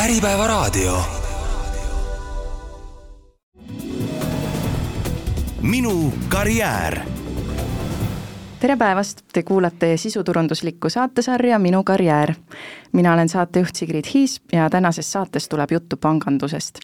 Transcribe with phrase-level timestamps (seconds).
[0.00, 1.02] Äripäevaraadio.
[5.62, 6.98] minu karjäär
[8.60, 12.34] tere päevast, te kuulate sisuturunduslikku saatesarja Minu karjäär.
[12.92, 16.78] mina olen saatejuht Sigrid Hiis ja tänases saates tuleb juttu pangandusest.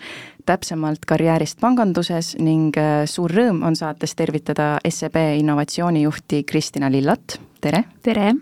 [0.46, 7.84] täpsemalt karjäärist panganduses ning äh, suur rõõm on saates tervitada SEB innovatsioonijuhti Kristina Lillat, tere!
[8.02, 8.34] tere!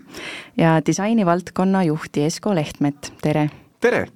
[0.57, 3.49] ja disainivaldkonna juhti Esko Lehtmet, tere!
[3.79, 4.07] tere!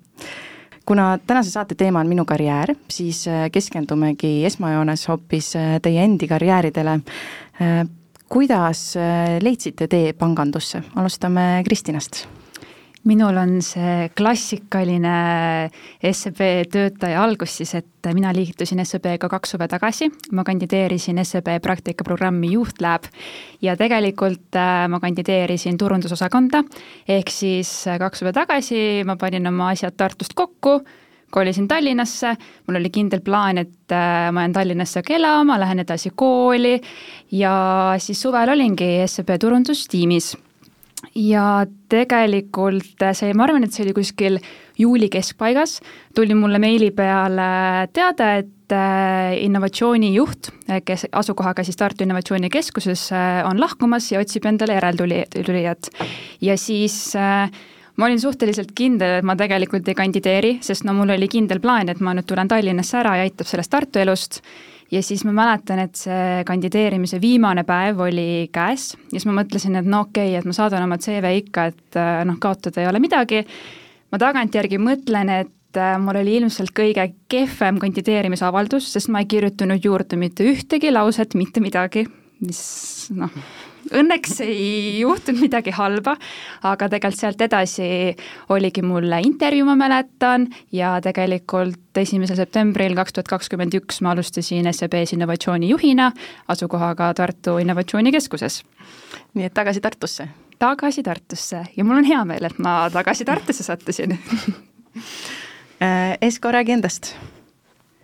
[0.89, 6.27] Kuna tänase saate teema on minu karjäär, siis äh, keskendumegi esmajoones hoopis äh, teie endi
[6.27, 6.99] karjääridele.
[8.29, 12.25] Kuidas äh, leidsite tee pangandusse, alustame Kristinast
[13.07, 15.69] minul on see klassikaline
[16.03, 22.51] SEB töötaja algus siis, et mina liitusin SEB-ga kaks suve tagasi, ma kandideerisin SEB praktikaprogrammi
[22.53, 23.07] Juhtlab
[23.63, 26.63] ja tegelikult äh, ma kandideerisin turundusosakonda,
[27.07, 30.81] ehk siis äh, kaks suve tagasi ma panin oma asjad Tartust kokku
[31.29, 32.33] kolisin Tallinnasse,
[32.67, 36.79] mul oli kindel plaan, et äh, ma jään Tallinnasse ka elama, lähen edasi kooli.
[37.31, 40.35] Ja siis suvel olingi SEB turundustiimis.
[41.19, 41.45] Ja
[41.91, 44.39] tegelikult see, ma arvan, et see oli kuskil
[44.79, 45.79] juuli keskpaigas,
[46.15, 50.51] tuli mulle meili peale teade, et äh, innovatsioonijuht,
[50.85, 53.09] kes asukohaga siis Tartu Innovatsioonikeskuses
[53.49, 55.91] on lahkumas ja otsib endale järeltulijat.
[56.41, 57.11] ja siis
[57.99, 61.91] ma olin suhteliselt kindel, et ma tegelikult ei kandideeri, sest no mul oli kindel plaan,
[61.91, 64.39] et ma nüüd tulen Tallinnasse ära ja aitab sellest Tartu elust.
[64.91, 69.77] Ja siis ma mäletan, et see kandideerimise viimane päev oli käes ja siis ma mõtlesin,
[69.79, 72.89] et no okei okay,, et ma saadan oma CV ikka, et äh, noh, kaotada ei
[72.89, 73.45] ole midagi.
[74.11, 79.85] ma tagantjärgi mõtlen, et äh, mul oli ilmselt kõige kehvem kandideerimisavaldus, sest ma ei kirjutanud
[79.85, 82.07] juurde mitte ühtegi lauset, mitte midagi,
[82.41, 82.61] mis
[83.13, 83.33] noh
[83.93, 86.15] õnneks ei juhtunud midagi halba,
[86.67, 88.15] aga tegelikult sealt edasi
[88.53, 94.69] oligi mul intervjuu, ma mäletan, ja tegelikult esimesel septembril kaks tuhat kakskümmend üks ma alustasin
[94.73, 96.11] SEB-s innovatsioonijuhina
[96.47, 98.63] asukohaga Tartu Innovatsioonikeskuses.
[99.33, 100.29] nii et tagasi Tartusse?
[100.59, 104.11] tagasi Tartusse ja mul on hea meel, et ma tagasi Tartusse sattusin
[105.81, 107.15] äh, Esko, räägi endast.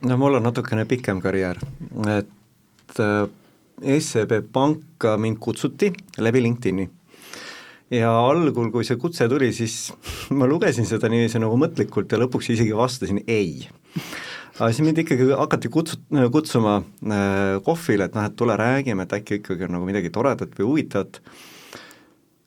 [0.01, 1.59] no mul on natukene pikem karjäär,
[2.17, 3.29] et äh,
[3.81, 6.89] SEB Panka mind kutsuti läbi LinkedIni.
[7.91, 9.93] ja algul, kui see kutse tuli, siis
[10.37, 13.67] ma lugesin seda niiviisi nagu mõtlikult ja lõpuks isegi vastasin ei.
[14.57, 15.99] aga siis mind ikkagi hakati kutsu-,
[16.31, 20.55] kutsuma äh, kohvile, et noh, et tule räägime, et äkki ikkagi on nagu midagi toredat
[20.57, 21.21] või huvitavat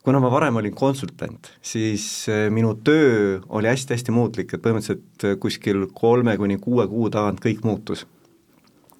[0.09, 5.85] kuna ma varem olin konsultant, siis äh, minu töö oli hästi-hästi muutlik, et põhimõtteliselt kuskil
[5.93, 8.07] kolme kuni kuue kuu tagant kõik muutus.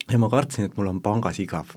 [0.09, 1.77] Ja ma kartsin, et mul on pangas igav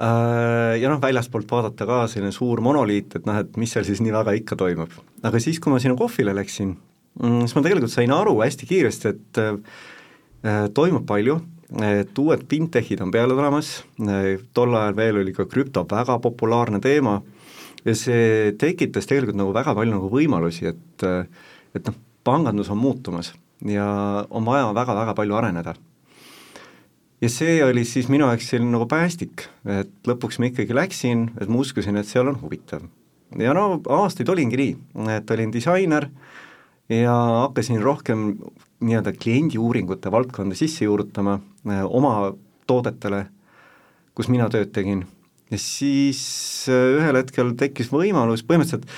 [0.00, 4.00] Äh, ja noh, väljaspoolt vaadata ka selline suur monoliit, et noh, et mis seal siis
[4.00, 4.94] nii väga ikka toimub.
[5.28, 6.70] aga siis, kui ma sinna kohvile läksin,
[7.20, 11.36] mm, siis ma tegelikult sain aru hästi kiiresti, et äh, toimub palju,
[11.84, 13.74] et uued fintechid on peale tulemas,
[14.06, 17.18] äh, tol ajal veel oli ka krüpto väga populaarne teema
[17.84, 21.06] ja see tekitas tegelikult nagu väga palju nagu võimalusi, et
[21.76, 23.34] et noh, pangandus on muutumas
[23.68, 23.84] ja
[24.30, 25.76] on vaja väga-väga palju areneda
[27.20, 31.50] ja see oli siis minu jaoks selline nagu päästik, et lõpuks ma ikkagi läksin, et
[31.50, 32.86] ma uskusin, et seal on huvitav.
[33.38, 34.72] ja no aastaid olingi nii,
[35.16, 36.08] et olin disainer
[36.90, 37.14] ja
[37.46, 38.32] hakkasin rohkem
[38.80, 41.38] nii-öelda kliendiuuringute valdkonda sisse juurutama
[41.68, 42.32] eh, oma
[42.66, 43.26] toodetele,
[44.14, 45.04] kus mina tööd tegin.
[45.50, 46.22] ja siis
[46.68, 48.88] eh, ühel hetkel tekkis võimalus, põhimõtteliselt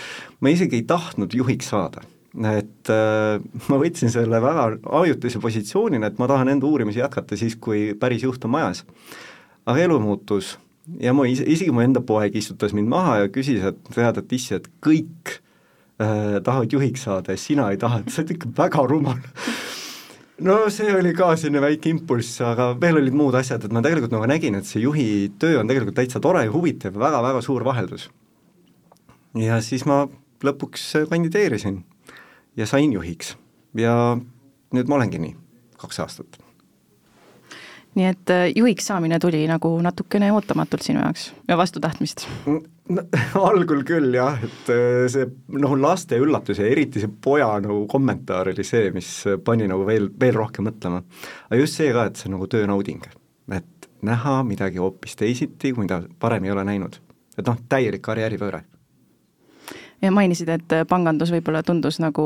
[0.40, 4.68] ma isegi ei tahtnud juhiks saada et äh, ma võtsin selle väga
[5.02, 8.84] ajutise positsioonina, et ma tahan enda uurimisi jätkata siis, kui päris juht on majas.
[9.66, 10.56] aga elu muutus
[11.02, 14.32] ja ma ise, isegi mu enda poeg istutas mind maha ja küsis, et tead, et
[14.32, 15.36] issi, et kõik
[16.00, 19.20] äh, tahavad juhiks saada ja sina ei taha, et sa oled ikka väga rumal
[20.40, 24.16] no see oli ka selline väike impulss, aga veel olid muud asjad, et ma tegelikult
[24.16, 25.06] nagu nägin, et see juhi
[25.38, 28.08] töö on tegelikult täitsa tore ja huvitav ja väga-väga suur vaheldus.
[29.38, 30.06] ja siis ma
[30.42, 31.82] lõpuks kandideerisin
[32.56, 33.36] ja sain juhiks
[33.78, 33.94] ja
[34.72, 35.34] nüüd ma olengi nii,
[35.80, 36.38] kaks aastat.
[37.96, 42.60] nii et äh, juhiks saamine tuli nagu natukene ootamatult sinu jaoks ja vastu tahtmist no,?
[43.48, 48.52] algul küll jah, et äh, see noh, laste üllatus ja eriti see poja nagu kommentaar
[48.52, 49.12] oli see, mis
[49.44, 51.02] pani nagu veel, veel rohkem mõtlema.
[51.48, 53.06] aga just see ka, et see on nagu töönauding,
[53.52, 57.00] et näha midagi hoopis teisiti, mida varem ei ole näinud.
[57.38, 58.64] et noh, täielik karjääripööre
[60.02, 62.24] ja mainisid, et pangandus võib-olla tundus nagu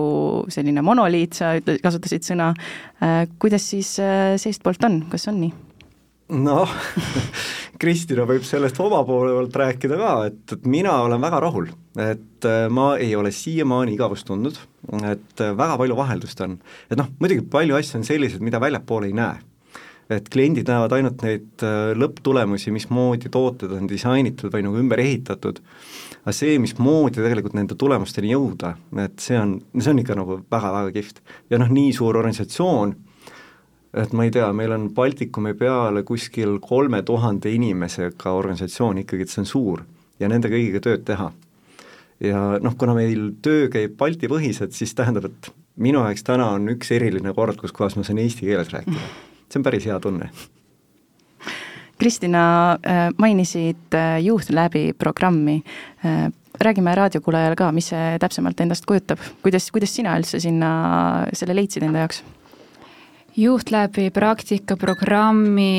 [0.52, 2.52] selline monoliit, sa kasutasid sõna,
[3.02, 5.54] äh, kuidas siis äh, seestpoolt on, kas on nii?
[6.26, 6.70] noh
[7.80, 11.68] Kristina võib sellest oma poole pealt rääkida ka, et, et mina olen väga rahul,
[12.00, 14.58] et äh, ma ei ole siiamaani igavust tundnud,
[15.04, 16.56] et äh, väga palju vaheldust on.
[16.90, 19.36] et noh, muidugi palju asju on sellised, mida väljapoole ei näe.
[20.12, 25.58] Et kliendid näevad ainult neid äh, lõpptulemusi, mismoodi tooted on disainitud või nagu ümber ehitatud,
[26.22, 30.94] aga see, mismoodi tegelikult nende tulemusteni jõuda, et see on, see on ikka nagu väga-väga
[30.94, 31.20] kihvt.
[31.50, 32.94] ja noh, nii suur organisatsioon
[33.96, 39.32] et ma ei tea, meil on Baltikumi peale kuskil kolme tuhande inimesega organisatsioon ikkagi, et
[39.32, 39.84] see on suur
[40.20, 41.30] ja nende kõigiga tööd teha.
[42.20, 46.92] ja noh, kuna meil töö käib Balti-põhiselt, siis tähendab, et minu jaoks täna on üks
[46.96, 49.08] eriline kord, kus kohas ma saan eesti keeles rääkida.
[49.50, 50.30] See on päris hea tunne.
[51.96, 55.62] Kristina, äh, mainisid äh, Youth Labi programmi
[56.04, 56.28] äh,
[56.60, 60.70] räägime raadiokuulajale ka, mis see täpsemalt endast kujutab, kuidas, kuidas sina üldse sinna
[61.36, 62.22] selle leidsid enda jaoks?
[63.36, 65.72] Juhtläbi praktikaprogrammi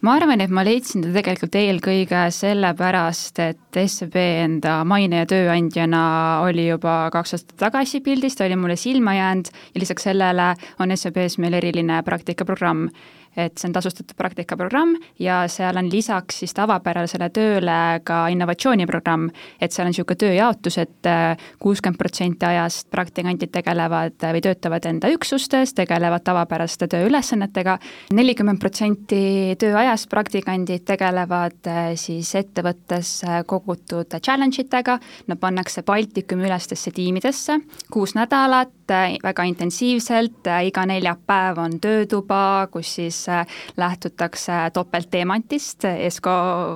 [0.00, 6.02] ma arvan, et ma leidsin ta tegelikult eelkõige sellepärast, et SEB enda maine ja tööandjana
[6.46, 10.96] oli juba kaks aastat tagasi pildis, ta oli mulle silma jäänud ja lisaks sellele on
[10.96, 12.88] SEB-s meil eriline praktikaprogramm
[13.36, 19.28] et see on tasustatud praktikaprogramm ja seal on lisaks siis tavapärasele tööle ka innovatsiooniprogramm,
[19.60, 25.10] et seal on niisugune tööjaotus et, äh, kuuskümmend protsenti ajast praktikandid tegelevad või töötavad enda
[25.14, 27.78] üksustes, tegelevad tavapäraste tööülesannetega,
[28.16, 34.98] nelikümmend protsenti tööajast praktikandid tegelevad äh, siis ettevõttes äh, kogutud challenge itega,
[35.30, 37.60] nad pannakse Baltikumi ülestesse tiimidesse
[37.90, 38.72] kuus nädalat,
[39.22, 42.42] väga intensiivselt, iga neljapäev on töötuba,
[42.72, 43.46] kus siis siis äh,
[43.76, 46.30] lähtutakse topeltteemantist, Esko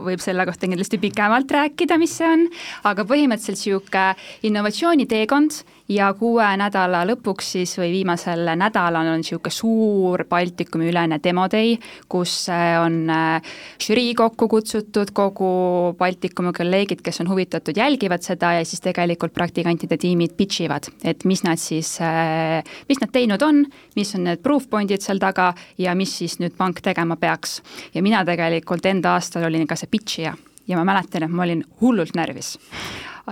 [0.05, 2.46] võib selle kohta kindlasti pikemalt rääkida, mis see on,
[2.90, 4.06] aga põhimõtteliselt niisugune
[4.49, 11.75] innovatsiooniteekond ja kuue nädala lõpuks siis või viimasel nädalal on niisugune suur Baltikumi ülene demodei,
[12.09, 15.51] kus äh, on äh, žürii kokku kutsutud, kogu
[15.99, 21.25] Baltikumi kolleegid, kes on huvitatud, jälgivad seda ja siis tegelikult praktikantide tiimid pitch ivad, et
[21.29, 23.65] mis nad siis, äh, mis nad teinud on,
[23.97, 27.61] mis on need proof point'id seal taga ja mis siis nüüd pank tegema peaks.
[27.95, 30.37] ja mina tegelikult enda aastal olin ka see pitch ija
[30.69, 32.57] ja ma mäletan, et ma olin hullult närvis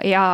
[0.05, 0.25] ja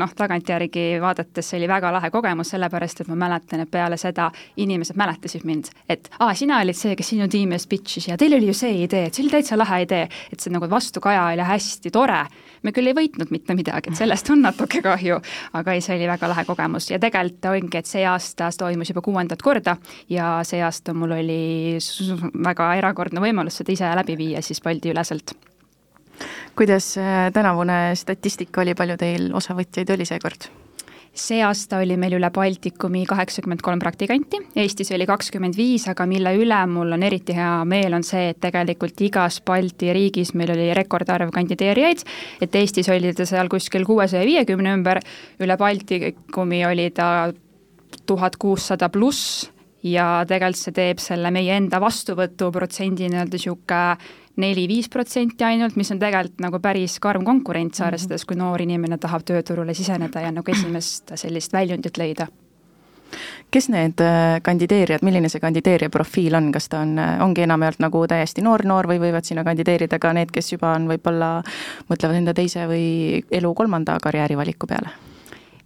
[0.00, 4.30] noh, tagantjärgi vaadates see oli väga lahe kogemus, sellepärast et ma mäletan, et peale seda
[4.60, 8.36] inimesed mäletasid mind, et aa, sina olid see, kes sinu tiimi ees pitch'is ja teil
[8.38, 11.46] oli ju see idee, et see oli täitsa lahe idee, et see nagu vastukaja oli
[11.50, 12.24] hästi tore.
[12.62, 15.20] me küll ei võitnud mitte midagi, et sellest on natuke kahju,
[15.56, 19.04] aga ei, see oli väga lahe kogemus ja tegelikult ongi, et see aasta toimus juba
[19.04, 19.76] kuuendat korda
[20.08, 21.78] ja see aasta mul oli
[22.44, 25.32] väga erakordne võimalus seda ise läbi viia siis Balti üleselt
[26.56, 30.50] kuidas äh, tänavune statistika oli, palju teil osavõtjaid oli seekord?
[31.20, 36.32] see aasta oli meil üle Baltikumi kaheksakümmend kolm praktikanti, Eestis oli kakskümmend viis, aga mille
[36.38, 40.70] üle mul on eriti hea meel, on see, et tegelikult igas Balti riigis meil oli
[40.78, 42.04] rekordarv kandideerijaid,
[42.46, 45.02] et Eestis oli ta seal kuskil kuuesaja viiekümne ümber,
[45.42, 47.32] üle Baltikumi oli ta
[48.06, 49.50] tuhat kuussada pluss
[49.82, 55.98] ja tegelikult see teeb selle meie enda vastuvõtuprotsendi nii-öelda niisugune neli-viis protsenti ainult, mis on
[56.00, 57.88] tegelikult nagu päris karm konkurents, mhm.
[57.88, 62.28] arvestades, kui noor inimene tahab tööturule siseneda ja nagu esimest sellist väljundit leida
[63.50, 67.82] kes need äh, kandideerijad, milline see kandideerija profiil on, kas ta on, äh, ongi enamjaolt
[67.82, 71.40] nagu täiesti noor-noor või võivad sinna kandideerida ka need, kes juba on võib-olla,
[71.90, 74.94] mõtlevad enda teise või elu kolmanda karjäärivaliku peale?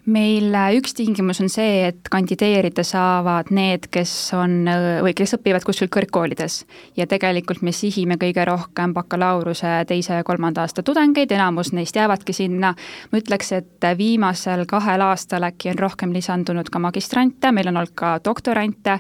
[0.05, 5.37] Meil äh, üks tingimus on see, et kandideerida saavad need, kes on äh, või kes
[5.39, 6.65] õpivad kuskil kõrgkoolides.
[6.97, 12.33] ja tegelikult me sihime kõige rohkem bakalaureuse teise ja kolmanda aasta tudengeid, enamus neist jäävadki
[12.33, 12.75] sinna.
[13.13, 17.97] ma ütleks, et viimasel kahel aastal äkki on rohkem lisandunud ka magistrante, meil on olnud
[17.97, 18.99] ka doktorante,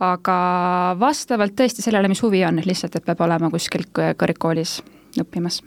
[0.00, 0.36] aga
[1.00, 4.82] vastavalt tõesti sellele, mis huvi on, lihtsalt et peab olema kuskil kõrgkoolis
[5.24, 5.62] õppimas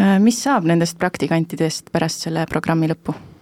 [0.00, 3.33] äh, mis saab nendest praktikantidest pärast selle programmi lõppu?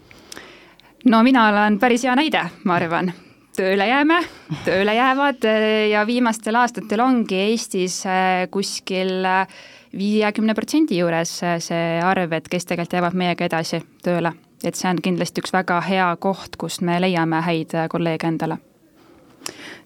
[1.05, 3.13] No mina olen päris hea näide, ma arvan
[3.57, 4.21] tööle jääme,
[4.65, 9.59] tööle jäävad eh, ja viimastel aastatel ongi Eestis eh, kuskil eh,
[9.93, 14.33] viiekümne protsendi juures see arv, et kes tegelikult jäävad meiega edasi tööle.
[14.65, 18.61] et see on kindlasti üks väga hea koht, kust me leiame häid kolleege endale.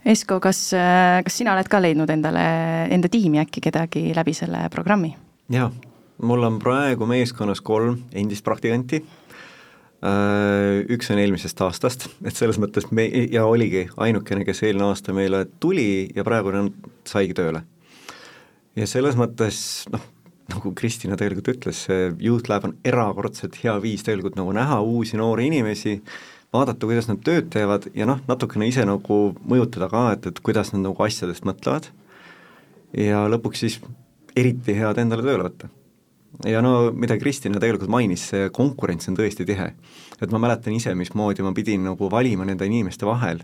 [0.04, 0.58] Esko, kas,
[1.24, 2.42] kas sina oled ka leidnud endale,
[2.92, 5.14] enda tiimi äkki kedagi läbi selle programmi?
[5.50, 5.70] jaa,
[6.22, 9.02] mul on praegu meeskonnas kolm endist praktikanti
[10.92, 15.44] üks on eelmisest aastast, et selles mõttes me, ja oligi ainukene, kes eelmine aasta meile
[15.62, 16.70] tuli ja praegu on,
[17.08, 17.64] saigi tööle.
[18.76, 19.58] ja selles mõttes
[19.92, 20.04] noh,
[20.52, 25.18] nagu Kristina tegelikult ütles, see Youth Lab on erakordselt hea viis tegelikult nagu näha uusi
[25.18, 25.98] noori inimesi,
[26.54, 30.72] vaadata, kuidas nad tööd teevad ja noh, natukene ise nagu mõjutada ka, et, et kuidas
[30.74, 31.90] nad nagu asjadest mõtlevad
[32.96, 33.80] ja lõpuks siis
[34.36, 35.72] eriti head endale tööle võtta.
[36.44, 39.72] Ja no mida Kristina tegelikult mainis, see konkurents on tõesti tihe.
[40.20, 43.42] et ma mäletan ise, mismoodi ma pidin nagu valima nende inimeste vahel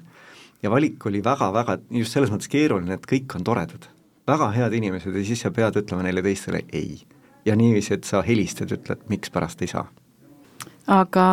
[0.62, 3.88] ja valik oli väga-väga just selles mõttes keeruline, et kõik on toredad,
[4.28, 7.00] väga head inimesed ja siis sa pead ütlema neile teistele ei.
[7.44, 9.86] ja niiviisi, et sa helistad, ütled, mikspärast ei saa.
[10.86, 11.26] aga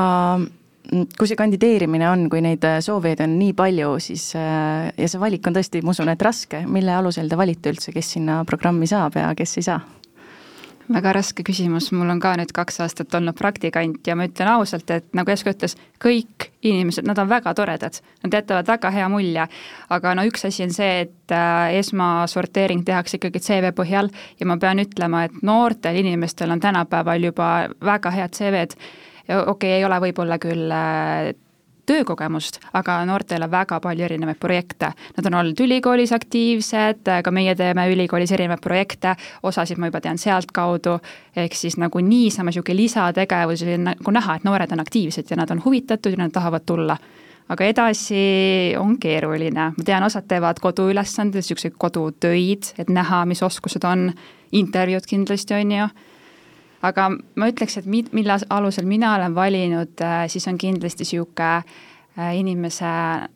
[0.90, 5.58] kui see kandideerimine on, kui neid soovijaid on nii palju, siis ja see valik on
[5.58, 9.30] tõesti, ma usun, et raske, mille alusel te valite üldse, kes sinna programmi saab ja
[9.38, 9.99] kes ei saa?
[10.94, 14.90] Väga raske küsimus, mul on ka nüüd kaks aastat olnud praktikant ja ma ütlen ausalt,
[14.94, 19.48] et nagu Esko ütles, kõik inimesed, nad on väga toredad, nad jätavad väga hea mulje.
[19.90, 24.58] aga no üks asi on see, et äh, esmasorteering tehakse ikkagi CV põhjal ja ma
[24.58, 27.52] pean ütlema, et noortel inimestel on tänapäeval juba
[27.86, 28.76] väga head CV-d.
[29.30, 31.34] okei okay,, ei ole võib-olla küll äh,
[31.90, 34.92] töökogemust, aga noortel on väga palju erinevaid projekte.
[35.18, 40.22] Nad on olnud ülikoolis aktiivsed, ka meie teeme ülikoolis erinevaid projekte, osasid ma juba tean
[40.22, 41.00] sealtkaudu,
[41.36, 45.64] ehk siis nagu niisama niisugune lisategevusi nagu näha, et noored on aktiivsed ja nad on
[45.66, 46.98] huvitatud ja nad tahavad tulla.
[47.50, 53.88] Aga edasi on keeruline, ma tean, osad teevad koduülesanded, niisuguseid kodutöid, et näha, mis oskused
[53.90, 54.12] on,
[54.54, 55.88] intervjuud kindlasti, on ju
[56.86, 61.52] aga ma ütleks, et mi-, mille alusel mina olen valinud, äh, siis on kindlasti niisugune
[61.60, 62.90] äh, inimese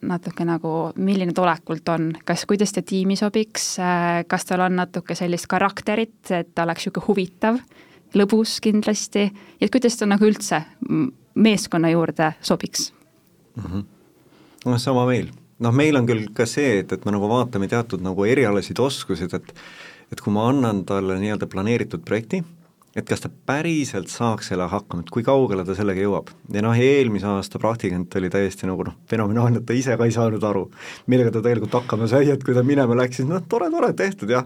[0.09, 4.77] natuke nagu, milline ta olekult on, kas, kuidas ta tiimi sobiks, äh, kas tal on
[4.79, 7.61] natuke sellist karakterit, et ta oleks niisugune huvitav,
[8.13, 9.29] lõbus kindlasti,
[9.61, 10.61] ja kuidas ta nagu üldse
[11.33, 12.91] meeskonna juurde sobiks
[13.55, 13.63] mm.
[13.63, 13.85] -hmm.
[14.65, 15.31] noh, sama meil.
[15.59, 19.33] noh, meil on küll ka see, et, et me nagu vaatame teatud nagu erialasid oskusid,
[19.33, 19.53] et
[20.13, 22.43] et kui ma annan talle nii-öelda planeeritud projekti,
[22.95, 26.29] et kas ta päriselt saaks selle hakkama, et kui kaugele ta sellega jõuab.
[26.53, 30.13] ja noh, eelmise aasta praktikant oli täiesti nagu noh, fenomenaalne, et ta ise ka ei
[30.13, 30.67] saanud aru,
[31.07, 34.29] millega ta tegelikult hakkama sai, et kui ta minema läks, siis noh, tore, tore, tehtud
[34.29, 34.45] jah.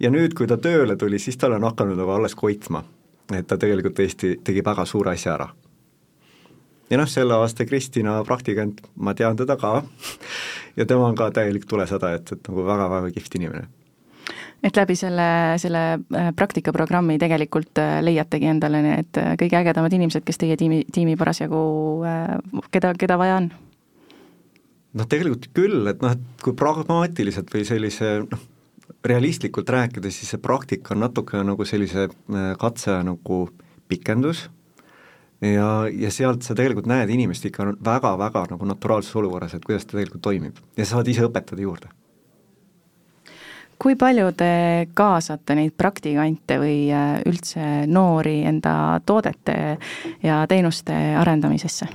[0.00, 2.84] ja nüüd, kui ta tööle tuli, siis tal on hakanud nagu alles koitma.
[3.32, 5.48] et ta tegelikult tõesti tegi väga suure asja ära.
[6.90, 9.82] ja noh, selle aasta Kristina praktikant, ma tean teda ka
[10.76, 13.68] ja tema on ka täielik tulesada, et, et nagu väga-väga kihvt inimene
[14.64, 15.26] et läbi selle,
[15.60, 20.82] selle äh, praktikaprogrammi tegelikult äh, leiategi endale need äh, kõige ägedamad inimesed, kes teie tiimi,
[20.92, 21.60] tiimi parasjagu,
[22.72, 23.50] keda, keda vaja on?
[24.94, 28.44] noh, tegelikult küll, et noh, et kui pragmaatiliselt või sellise noh,
[29.04, 32.06] realistlikult rääkida, siis see praktika on natuke nagu sellise
[32.60, 33.40] katse nagu
[33.90, 34.46] pikendus.
[35.44, 39.98] Ja, ja sealt sa tegelikult näed inimest ikka väga-väga nagu naturaalses olukorras, et kuidas ta
[39.98, 40.62] tegelikult toimib.
[40.78, 41.90] Ja sa saad ise õpetada juurde
[43.78, 44.50] kui palju te
[44.94, 49.78] kaasate neid praktikante või äh, üldse noori enda toodete
[50.22, 51.88] ja teenuste arendamisesse?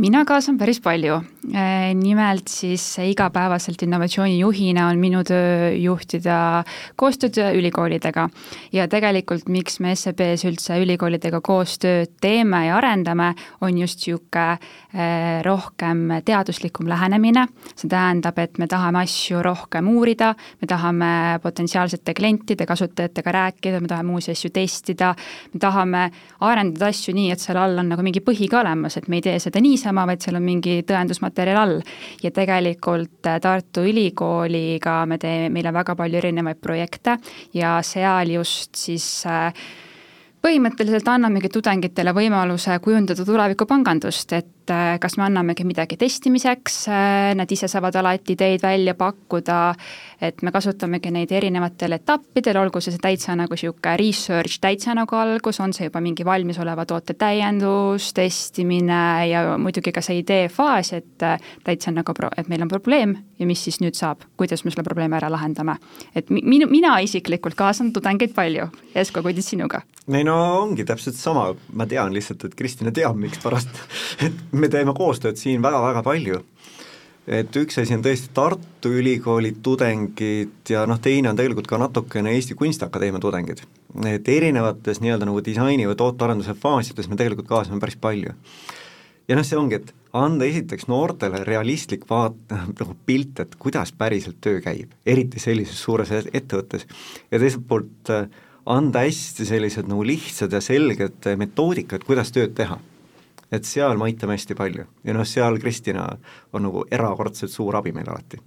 [0.00, 1.20] mina kaasan päris palju.
[1.54, 6.62] Äh, nimelt siis igapäevaselt innovatsioonijuhina on minu töö juhtida
[6.96, 8.28] koostööd ülikoolidega.
[8.72, 14.44] ja tegelikult, miks me SEB-s üldse ülikoolidega koostööd teeme ja arendame, on just niisugune
[14.94, 17.48] äh, rohkem teaduslikum lähenemine.
[17.74, 23.88] see tähendab, et me tahame asju rohkem uurida, me tahame potentsiaalsete klientide, kasutajatega rääkida, me
[23.88, 25.16] tahame uusi asju testida,
[25.54, 29.08] me tahame arendada asju nii, et seal all on nagu mingi põhi ka olemas, et
[29.08, 31.80] me ei tee seda niisama, vaid seal on mingi tõendusmaterjal all.
[32.22, 37.16] ja tegelikult äh, Tartu Ülikooliga me teeme, meil on väga palju erinevaid projekte
[37.54, 39.52] ja seal just siis äh,
[40.40, 44.59] põhimõtteliselt annamegi tudengitele võimaluse kujundada tulevikupangandust, et
[45.00, 46.82] kas me annamegi midagi testimiseks,
[47.38, 49.60] nad ise saavad alati ideid välja pakkuda
[50.20, 55.60] et me kasutamegi neid erinevatel etappidel, olgu see täitsa nagu niisugune research täitsa nagu algus,
[55.64, 59.00] on see juba mingi valmisoleva toote täiendus, testimine
[59.30, 63.62] ja muidugi ka see ideefaas, et äh, täitsa nagu, et meil on probleem ja mis
[63.64, 65.78] siis nüüd saab, kuidas me selle probleemi ära lahendame.
[66.14, 69.82] et minu, mina isiklikult kaasan tudengeid palju, Esko, kuidas sinuga?
[70.10, 73.82] ei no ongi täpselt sama, ma tean lihtsalt, et Kristina teab, mikspärast,
[74.26, 76.42] et me teeme koostööd siin väga-väga palju
[77.30, 82.32] et üks asi on tõesti Tartu Ülikooli tudengid ja noh, teine on tegelikult ka natukene
[82.34, 83.62] Eesti Kunstiakadeemia tudengid.
[84.06, 88.34] et erinevates nii-öelda nagu disaini või tootearenduse faasides me tegelikult kaasame päris palju.
[89.28, 94.40] ja noh, see ongi, et anda esiteks noortele realistlik vaat-, nagu pilt, et kuidas päriselt
[94.40, 96.86] töö käib, eriti sellises suures ettevõttes,
[97.30, 98.26] ja teiselt poolt äh,
[98.66, 102.80] anda hästi sellised nagu lihtsad ja selged metoodikad, kuidas tööd teha
[103.52, 106.06] et seal me aitame hästi palju ja noh, seal Kristina
[106.52, 108.40] on nagu erakordselt suur abi meil alati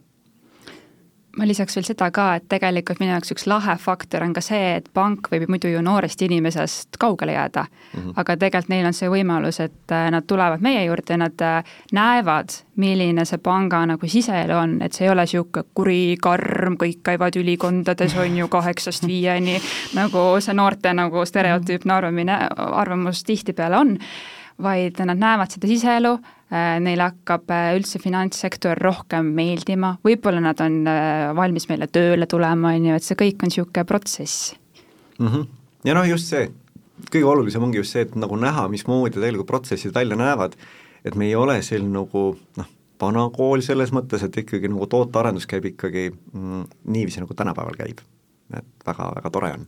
[1.38, 4.76] ma lisaks veel seda ka, et tegelikult minu jaoks üks lahe faktor on ka see,
[4.78, 8.00] et pank võib muidu ju noorest inimesest kaugele jääda mm.
[8.00, 8.14] -hmm.
[8.22, 11.64] aga tegelikult neil on see võimalus, et äh, nad tulevad meie juurde ja nad äh,
[11.92, 17.02] näevad, milline see panga nagu siseelu on, et see ei ole niisugune kuri, karm, kõik
[17.04, 19.60] käivad ülikondades, on ju, kaheksast viieni,
[19.96, 23.98] nagu see noorte nagu stereotüüpne arvamine, arvamus tihtipeale on,
[24.62, 26.18] vaid nad näevad seda siseelu
[26.54, 32.28] Äh, neile hakkab äh, üldse finantssektor rohkem meeldima, võib-olla nad on äh, valmis meile tööle
[32.30, 34.52] tulema, on ju, et see kõik on niisugune protsess
[35.18, 35.32] mm.
[35.32, 35.48] -hmm.
[35.90, 36.52] ja noh, just see,
[37.08, 40.54] kõige olulisem ongi just see, et nagu näha, mismoodi tegelikult protsessid välja näevad,
[41.02, 42.26] et me ei ole selline nagu
[42.60, 42.70] noh,
[43.02, 48.06] vana kool selles mõttes, et ikkagi nagu tootearendus käib ikkagi mm, niiviisi, nagu tänapäeval käib.
[48.54, 49.66] et väga, väga tore on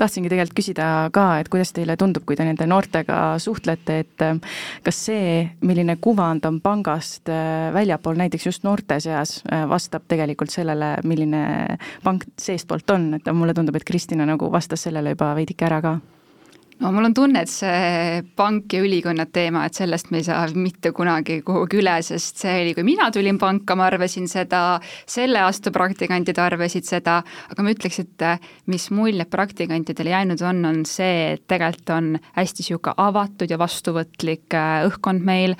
[0.00, 4.38] tahtsingi tegelikult küsida ka, et kuidas teile tundub, kui te nende noortega suhtlete, et äh,
[4.86, 10.52] kas see, milline kuvand on pangast äh, väljapool näiteks just noorte seas, äh, vastab tegelikult
[10.52, 11.42] sellele, milline
[12.04, 15.98] pank seestpoolt on, et mulle tundub, et Kristina nagu vastas sellele juba veidike ära ka
[16.80, 20.46] no mul on tunne, et see pank ja ülikonnad teema, et sellest me ei saa
[20.54, 24.62] mitte kunagi kuhugi üle, sest see oli, kui mina tulin panka, ma arvasin seda,
[25.08, 27.20] selle aasta praktikandid arvasid seda,
[27.52, 28.26] aga ma ütleks, et
[28.70, 34.56] mis mulje praktikantidele jäänud on, on see, et tegelikult on hästi niisugune avatud ja vastuvõtlik
[34.56, 35.56] äh, õhkkond meil,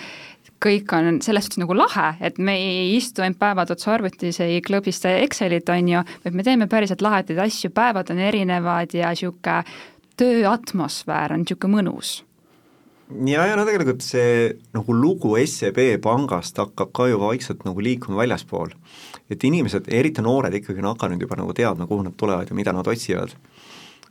[0.61, 4.61] kõik on selles suhtes nagu lahe, et me ei istu ainult päevad otsa arvutis, ei
[4.65, 9.63] klõbista Excelit, on ju, vaid me teeme päriselt lahedaid asju, päevad on erinevad ja niisugune
[10.19, 12.21] tööatmosfäär on niisugune mõnus
[13.27, 18.21] ja, ja no tegelikult see nagu lugu SEB pangast hakkab ka ju vaikselt nagu liikuma
[18.23, 18.75] väljaspool.
[19.31, 22.73] et inimesed, eriti noored ikkagi on hakanud juba nagu teadma, kuhu nad tulevad ja mida
[22.73, 23.35] nad otsivad.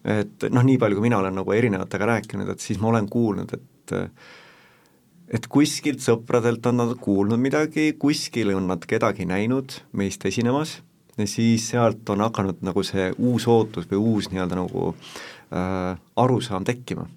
[0.03, 3.53] et noh, nii palju, kui mina olen nagu erinevatega rääkinud, et siis ma olen kuulnud,
[3.53, 3.95] et
[5.29, 10.79] et kuskilt sõpradelt on nad kuulnud midagi, kuskil on nad kedagi näinud meist esinemas
[11.27, 17.07] siis sealt on hakanud nagu see uus ootus või uus nii-öelda nagu äh, arusaam tekkima.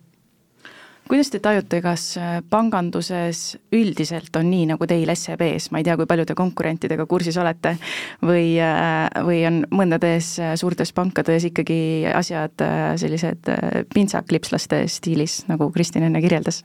[1.13, 5.97] Kuidas te tajute, kas äh, panganduses üldiselt on nii, nagu teil SEB-s, ma ei tea,
[5.99, 7.75] kui palju te konkurentidega kursis olete,
[8.23, 12.65] või, äh, või on mõndades äh, suurtes pankades ikkagi asjad
[13.03, 13.51] sellised
[13.93, 16.63] pintsaklipslaste stiilis, nagu Kristin enne kirjeldas?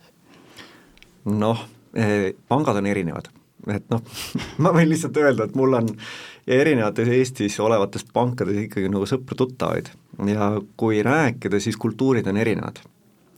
[1.27, 1.59] noh,
[2.47, 3.25] pangad on erinevad,
[3.73, 3.99] et noh,
[4.63, 5.89] ma võin lihtsalt öelda, et mul on
[6.47, 9.91] erinevates Eestis olevatest pankades ikkagi nagu sõpru-tuttavaid
[10.31, 12.79] ja kui rääkida, siis kultuurid on erinevad.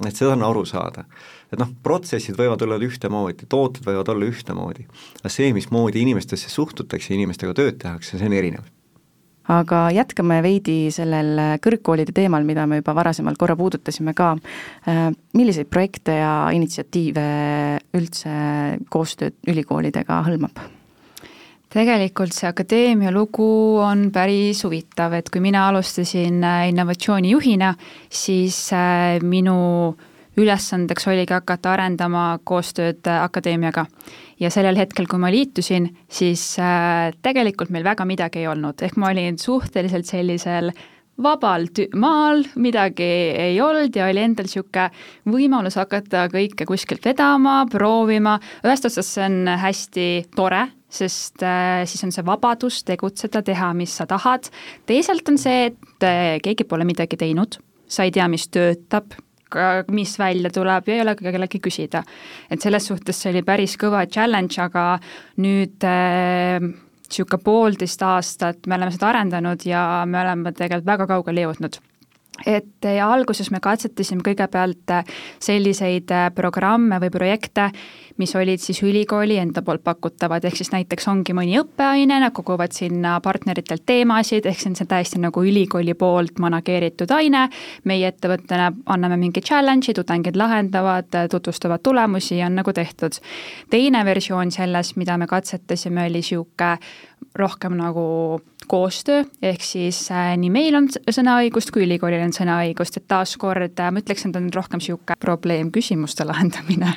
[0.08, 1.04] et seda on aru saada.
[1.52, 4.86] et noh, protsessid võivad olla ühtemoodi, tooted võivad olla ühtemoodi,
[5.19, 8.67] aga see, mismoodi inimestesse suhtutakse, inimestega tööd tehakse, see on erinev
[9.50, 14.36] aga jätkame veidi sellel kõrgkoolide teemal, mida me juba varasemalt korra puudutasime ka.
[15.34, 17.30] milliseid projekte ja initsiatiive
[17.98, 18.30] üldse
[18.89, 20.78] koostööd ülikoolidega hõlmab?
[21.69, 27.73] Tegelikult see akadeemia lugu on päris huvitav, et kui mina alustasin äh, innovatsioonijuhina,
[28.10, 29.95] siis äh, minu
[30.39, 33.86] ülesandeks oligi hakata arendama koostööd äh, akadeemiaga.
[34.39, 36.55] ja sellel hetkel, kui ma liitusin, siis
[37.21, 40.71] tegelikult meil väga midagi ei olnud, ehk ma olin suhteliselt sellisel
[41.19, 41.67] vabal
[41.99, 43.03] maal, midagi
[43.36, 44.88] ei olnud ja oli endal niisugune
[45.27, 52.04] võimalus hakata kõike kuskilt vedama, proovima, ühest otsast see on hästi tore, sest äh, siis
[52.04, 54.49] on see vabadus tegutseda, teha, mis sa tahad.
[54.89, 59.13] teisalt on see, et äh, keegi pole midagi teinud, sa ei tea, mis töötab,
[59.89, 62.04] mis välja tuleb ja ei ole ka kellelgi küsida.
[62.49, 64.99] et selles suhtes see oli päris kõva challenge, aga
[65.41, 71.47] nüüd niisugune äh, poolteist aastat me oleme seda arendanud ja me oleme tegelikult väga kaugele
[71.47, 71.82] jõudnud
[72.45, 74.93] et ja alguses me katsetasime kõigepealt
[75.39, 77.69] selliseid programme või projekte,
[78.19, 82.75] mis olid siis ülikooli enda poolt pakutavad, ehk siis näiteks ongi mõni õppeaine, nad koguvad
[82.75, 87.45] sinna partneritelt teemasid, ehk see on see täiesti nagu ülikooli poolt manageeritud aine,
[87.88, 93.21] meie ettevõttena anname mingi challenge'i, tudengid lahendavad, tutvustavad tulemusi ja on nagu tehtud.
[93.69, 96.78] teine versioon sellest, mida me katsetasime, oli niisugune
[97.35, 103.07] rohkem nagu koostöö, ehk siis äh, nii meil on sõnaõigust kui ülikoolil on sõnaõigust, et
[103.09, 106.93] taaskord äh, ma ütleks, et on rohkem niisugune probleemküsimuste lahendamine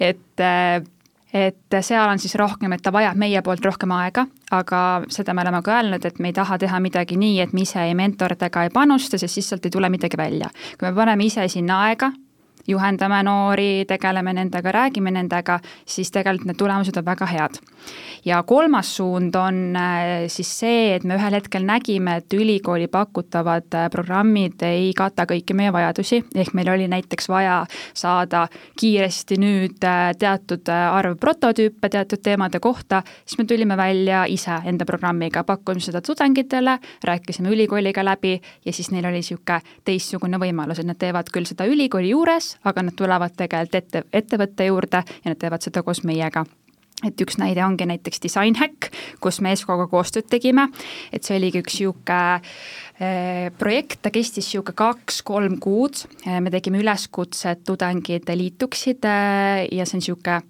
[0.00, 0.80] et äh,
[1.34, 4.80] et seal on siis rohkem, et ta vajab meie poolt rohkem aega, aga
[5.14, 7.84] seda me oleme ka öelnud, et me ei taha teha midagi nii, et me ise
[7.84, 10.50] ei mentorda ega ei panusta, sest siis sealt ei tule midagi välja.
[10.78, 12.10] kui me paneme ise sinna aega,
[12.70, 17.60] juhendame noori, tegeleme nendega, räägime nendega, siis tegelikult need tulemused on väga head.
[18.24, 23.74] ja kolmas suund on äh, siis see, et me ühel hetkel nägime, et ülikooli pakutavad
[23.74, 27.62] äh, programmid ei kata kõiki meie vajadusi, ehk meil oli näiteks vaja
[27.94, 28.46] saada
[28.80, 34.84] kiiresti nüüd äh, teatud arv prototüüpe teatud teemade kohta, siis me tulime välja ise enda
[34.84, 40.88] programmiga, pakkusime seda tudengitele, rääkisime ülikooliga läbi ja siis neil oli niisugune teistsugune võimalus, et
[40.88, 45.40] nad teevad küll seda ülikooli juures, aga nad tulevad tegelikult ette, ettevõtte juurde ja nad
[45.40, 46.44] teevad seda koos meiega.
[47.06, 48.90] Et üks näide ongi näiteks Design Hack,
[49.24, 50.66] kus me ESCO-ga koostööd tegime,
[51.12, 52.18] et see oligi üks niisugune
[53.00, 59.88] eh, projekt, ta kestis niisugune kaks-kolm kuud, eh, me tegime üleskutset, tudengid liituksid eh, ja
[59.88, 60.42] see on niisugune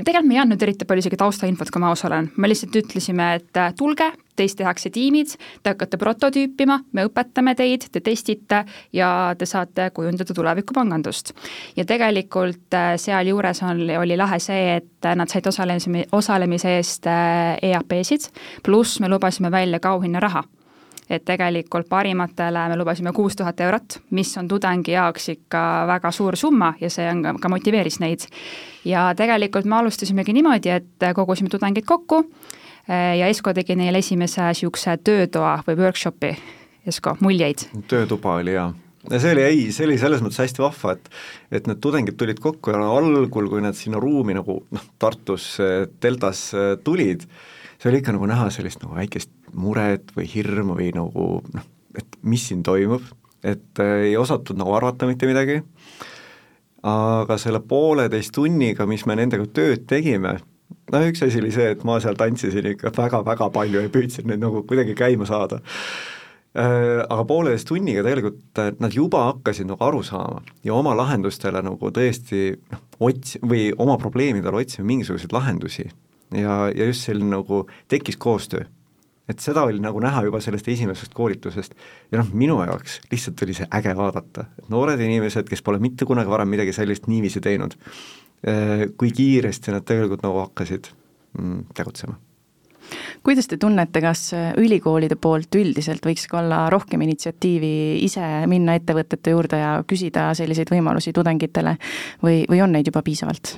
[0.00, 3.28] tegelikult me ei andnud eriti palju isegi taustainfot, kui ma aus olen, me lihtsalt ütlesime,
[3.38, 8.62] et äh, tulge, teist tehakse tiimid, te hakkate prototüüpima, me õpetame teid, te testite
[8.96, 11.34] ja te saate kujundada tulevikupangandust.
[11.76, 17.58] ja tegelikult äh, sealjuures on, oli lahe see, et nad said osalemise, osalemise eest äh,
[17.62, 18.30] EAP-sid,
[18.64, 20.44] pluss me lubasime välja ka auhinnaraha
[21.10, 26.36] et tegelikult parimatele me lubasime kuus tuhat eurot, mis on tudengi jaoks ikka väga suur
[26.36, 28.26] summa ja see on ka, ka motiveeris neid.
[28.84, 32.22] ja tegelikult me alustasimegi niimoodi, et kogusime tudengid kokku
[32.88, 36.36] eh, ja Esko tegi neile esimese niisuguse töötoa või workshopi,
[36.86, 37.68] Esko, muljeid?
[37.88, 38.72] töötuba oli jaa
[39.10, 41.10] ja see oli, ei, see oli selles mõttes hästi vahva, et
[41.58, 45.56] et need tudengid tulid kokku ja algul, kui nad sinna ruumi nagu noh, Tartus
[46.02, 46.52] Deltas
[46.84, 47.26] tulid,
[47.82, 51.64] see oli ikka nagu näha sellist nagu väikest muret või hirmu või nagu noh,
[51.98, 53.02] et mis siin toimub,
[53.42, 55.58] et äh, ei osatud nagu arvata mitte midagi,
[56.86, 60.36] aga selle pooleteist tunniga, mis me nendega tööd tegime,
[60.94, 64.42] no üks asi oli see, et ma seal tantsisin ikka väga-väga palju ja püüdsin neid
[64.42, 65.58] nagu kuidagi käima saada.
[66.52, 71.64] Äh, aga pooleteist tunniga tegelikult äh, nad juba hakkasid nagu aru saama ja oma lahendustele
[71.66, 75.88] nagu tõesti noh, ots- või oma probleemidele otsima mingisuguseid lahendusi
[76.36, 78.64] ja, ja just selline nagu tekkis koostöö.
[79.28, 81.76] et seda oli nagu näha juba sellest esimesest koolitusest
[82.12, 86.04] ja noh, minu jaoks lihtsalt oli see äge vaadata, et noored inimesed, kes pole mitte
[86.04, 87.78] kunagi varem midagi sellist niiviisi teinud,
[88.44, 90.90] eh, kui kiiresti nad tegelikult nagu hakkasid
[91.38, 92.18] mm, tegutsema
[93.22, 99.34] kuidas te tunnete, kas ülikoolide poolt üldiselt võiks ka olla rohkem initsiatiivi ise minna ettevõtete
[99.34, 101.76] juurde ja küsida selliseid võimalusi tudengitele
[102.22, 103.56] või, või on neid juba piisavalt?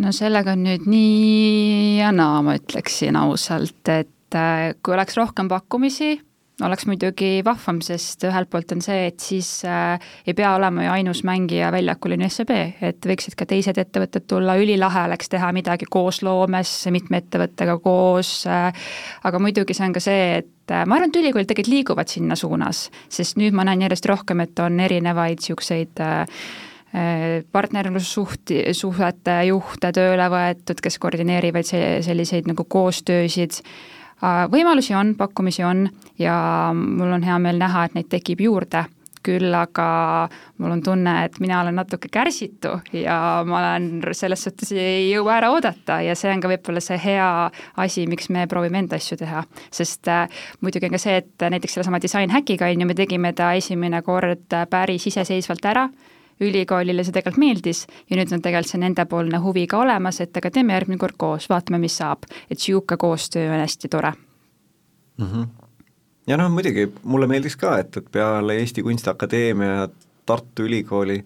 [0.00, 5.50] No sellega on nüüd nii ja naa, ma ütleksin ausalt, et äh, kui oleks rohkem
[5.50, 6.14] pakkumisi,
[6.62, 10.92] oleks muidugi vahvam, sest ühelt poolt on see, et siis äh, ei pea olema ju
[10.94, 12.52] ainus mängija väljakul on SEB,
[12.88, 18.90] et võiksid ka teised ettevõtted tulla, ülilahe oleks teha midagi koosloomes mitme ettevõttega koos äh,,
[19.28, 22.38] aga muidugi see on ka see, et äh, ma arvan, et ülikoolid tegelikult liiguvad sinna
[22.38, 26.44] suunas, sest nüüd ma näen järjest rohkem, et on erinevaid niisuguseid äh,
[27.52, 33.62] partnerlussuhti, suhete juhte tööle võetud, kes koordineerivad selliseid nagu koostöösid.
[34.52, 35.86] võimalusi on, pakkumisi on
[36.18, 36.34] ja
[36.76, 38.84] mul on hea meel näha, et neid tekib juurde
[39.22, 39.86] küll aga
[40.60, 45.38] mul on tunne, et mina olen natuke kärsitu ja ma olen selles suhtes ei jõua
[45.38, 47.28] ära oodata ja see on ka võib-olla see hea
[47.84, 49.44] asi, miks me proovime enda asju teha.
[49.70, 53.32] sest äh, muidugi on ka see, et näiteks sellesama Design Hackiga on ju, me tegime
[53.32, 55.88] ta esimene kord päris iseseisvalt ära
[56.48, 60.50] ülikoolile see tegelikult meeldis ja nüüd on tegelikult see nendepoolne huvi ka olemas, et aga
[60.50, 62.28] teeme järgmine kord koos, vaatame, mis saab.
[62.50, 64.12] et niisugune koostöö on hästi tore
[65.18, 65.26] mm.
[65.26, 65.46] -hmm.
[66.26, 69.88] ja noh, muidugi mulle meeldiks ka, et, et peale Eesti Kunstiakadeemia ja
[70.26, 71.24] Tartu Ülikooli,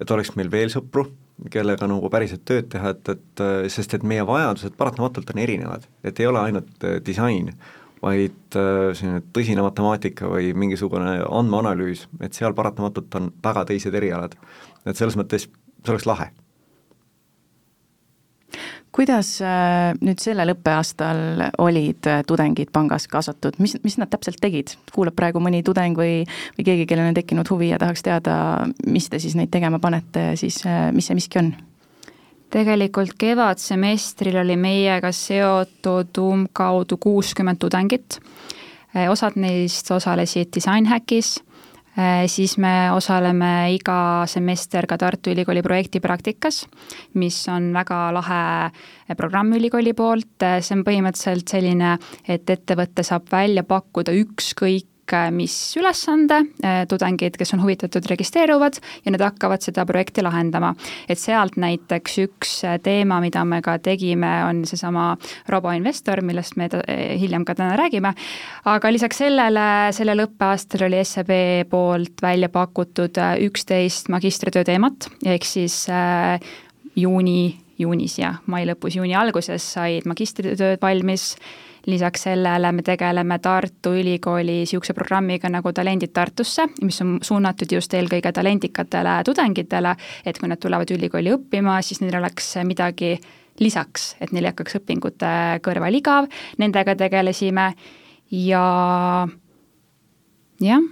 [0.00, 1.06] et oleks meil veel sõpru,
[1.50, 6.20] kellega nagu päriselt tööd teha, et, et sest et meie vajadused paratamatult on erinevad, et
[6.20, 7.52] ei ole ainult äh, disain,
[8.02, 14.34] vaid äh, selline tõsine matemaatika või mingisugune andmeanalüüs, et seal paratamatult on väga teised erialad.
[14.86, 16.30] et selles mõttes see oleks lahe.
[18.92, 24.74] kuidas äh, nüüd sellel õppeaastal olid äh, tudengid pangas kaasatud, mis, mis nad täpselt tegid?
[24.92, 26.24] kuulab praegu mõni tudeng või,
[26.58, 30.32] või keegi, kellel on tekkinud huvi ja tahaks teada, mis te siis neid tegema panete,
[30.36, 31.54] siis mis see miski on?
[32.52, 38.18] Tegelikult kevadsemestril oli meiega seotud umbkaudu kuuskümmend tudengit,
[38.94, 41.38] eh, osad neist osalesid Design Hackis,
[41.96, 46.66] eh, siis me osaleme iga semester ka Tartu Ülikooli projektipraktikas,
[47.14, 48.70] mis on väga lahe
[49.16, 54.91] programm ülikooli poolt, see on põhimõtteliselt selline, et ettevõte saab välja pakkuda ükskõik
[55.34, 56.42] mis ülesande,
[56.88, 60.74] tudengid, kes on huvitatud, registreeruvad ja nad hakkavad seda projekti lahendama.
[61.08, 65.16] et sealt näiteks üks teema, mida me ka tegime, on seesama
[65.48, 66.68] roboinvestor, millest me
[67.18, 68.14] hiljem ka täna räägime,
[68.64, 71.32] aga lisaks sellele, sellel õppeaastal oli SEB
[71.70, 75.86] poolt välja pakutud üksteist magistritöö teemat, ehk siis
[76.96, 81.32] juuni, juunis ja mai lõpus, juuni alguses said magistritööd valmis,
[81.86, 87.94] lisaks sellele me tegeleme Tartu Ülikooli niisuguse programmiga nagu Talendid Tartusse, mis on suunatud just
[87.94, 93.16] eelkõige talendikatele tudengitele, et kui nad tulevad ülikooli õppima, siis neil oleks midagi
[93.60, 95.32] lisaks, et neil ei hakkaks õpingute
[95.64, 96.28] kõrval igav,
[96.62, 97.72] nendega tegelesime
[98.32, 98.62] ja
[100.62, 100.86] jah,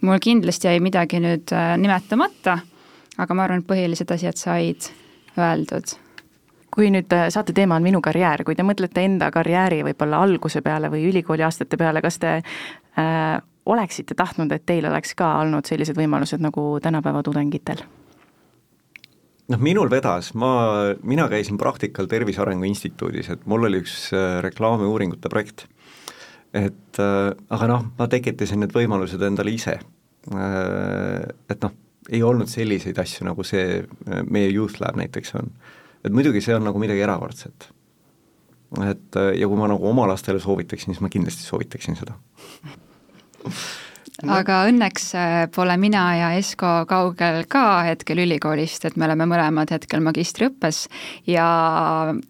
[0.00, 2.60] mul kindlasti jäi midagi nüüd äh, nimetamata,
[3.18, 4.88] aga ma arvan, et põhilised asjad said
[5.38, 5.96] öeldud
[6.76, 10.60] kui nüüd äh, saate teema on Minu karjäär, kui te mõtlete enda karjääri võib-olla alguse
[10.64, 15.66] peale või ülikooli aastate peale, kas te äh, oleksite tahtnud, et teil oleks ka olnud
[15.66, 17.80] sellised võimalused nagu tänapäeva tudengitel?
[19.46, 20.50] noh, minul vedas, ma,
[21.06, 25.68] mina käisin praktikal Tervise Arengu Instituudis, et mul oli üks äh, reklaamiuuringute projekt.
[26.52, 29.78] et äh, aga noh, ma tekitasin need võimalused endale ise
[30.34, 31.26] äh,.
[31.48, 31.72] Et noh
[32.10, 35.50] ei olnud selliseid asju, nagu see äh, meie Youth Lab näiteks on.
[36.04, 37.70] et muidugi see on nagu midagi erakordset.
[38.90, 42.18] et äh, ja kui ma nagu oma lastele soovitaksin, siis ma kindlasti soovitaksin seda
[44.24, 49.70] aga õnneks äh, pole mina ja Esko kaugel ka hetkel ülikoolist, et me oleme mõlemad
[49.74, 50.86] hetkel magistriõppes
[51.28, 51.46] ja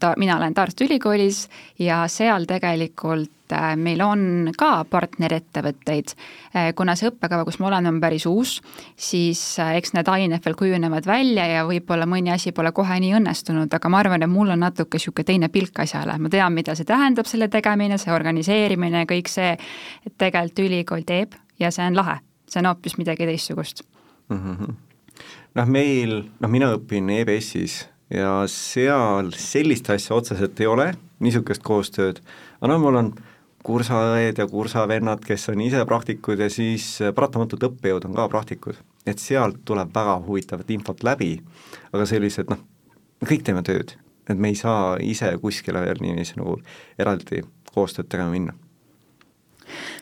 [0.00, 1.44] ta, mina olen Tartu Ülikoolis
[1.78, 6.16] ja seal tegelikult äh, meil on ka partnerettevõtteid.
[6.56, 8.58] Äh, kuna see õppekava, kus ma olen, on päris uus,
[8.98, 13.70] siis eks need ained veel kujunevad välja ja võib-olla mõni asi pole kohe nii õnnestunud,
[13.78, 16.88] aga ma arvan, et mul on natuke niisugune teine pilk asjale, ma tean, mida see
[16.88, 19.54] tähendab, selle tegemine, see organiseerimine, kõik see,
[20.02, 23.82] et tegelikult ülikool teeb ja see on lahe, see on hoopis midagi teistsugust.
[24.28, 24.40] Mm.
[24.56, 24.74] -hmm.
[25.54, 32.20] noh, meil, noh mina õpin EBS-is ja seal sellist asja otseselt ei ole, niisugust koostööd,
[32.60, 33.12] aga noh, mul on
[33.66, 39.18] kursaõed ja kursavennad, kes on ise praktikud ja siis paratamatult õppejõud on ka praktikud, et
[39.18, 41.40] sealt tuleb väga huvitavat infot läbi,
[41.92, 42.62] aga sellised noh,
[43.24, 43.96] kõik teeme tööd,
[44.28, 46.60] et me ei saa ise kuskile veel niiviisi nagu
[46.98, 47.42] eraldi
[47.72, 48.54] koostööd tegema minna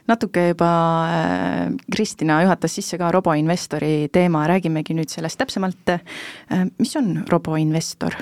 [0.07, 0.71] natuke juba
[1.09, 5.95] äh, Kristina juhatas sisse ka roboinvestori teema, räägimegi nüüd sellest täpsemalt.
[5.95, 8.17] Äh, mis on roboinvestor?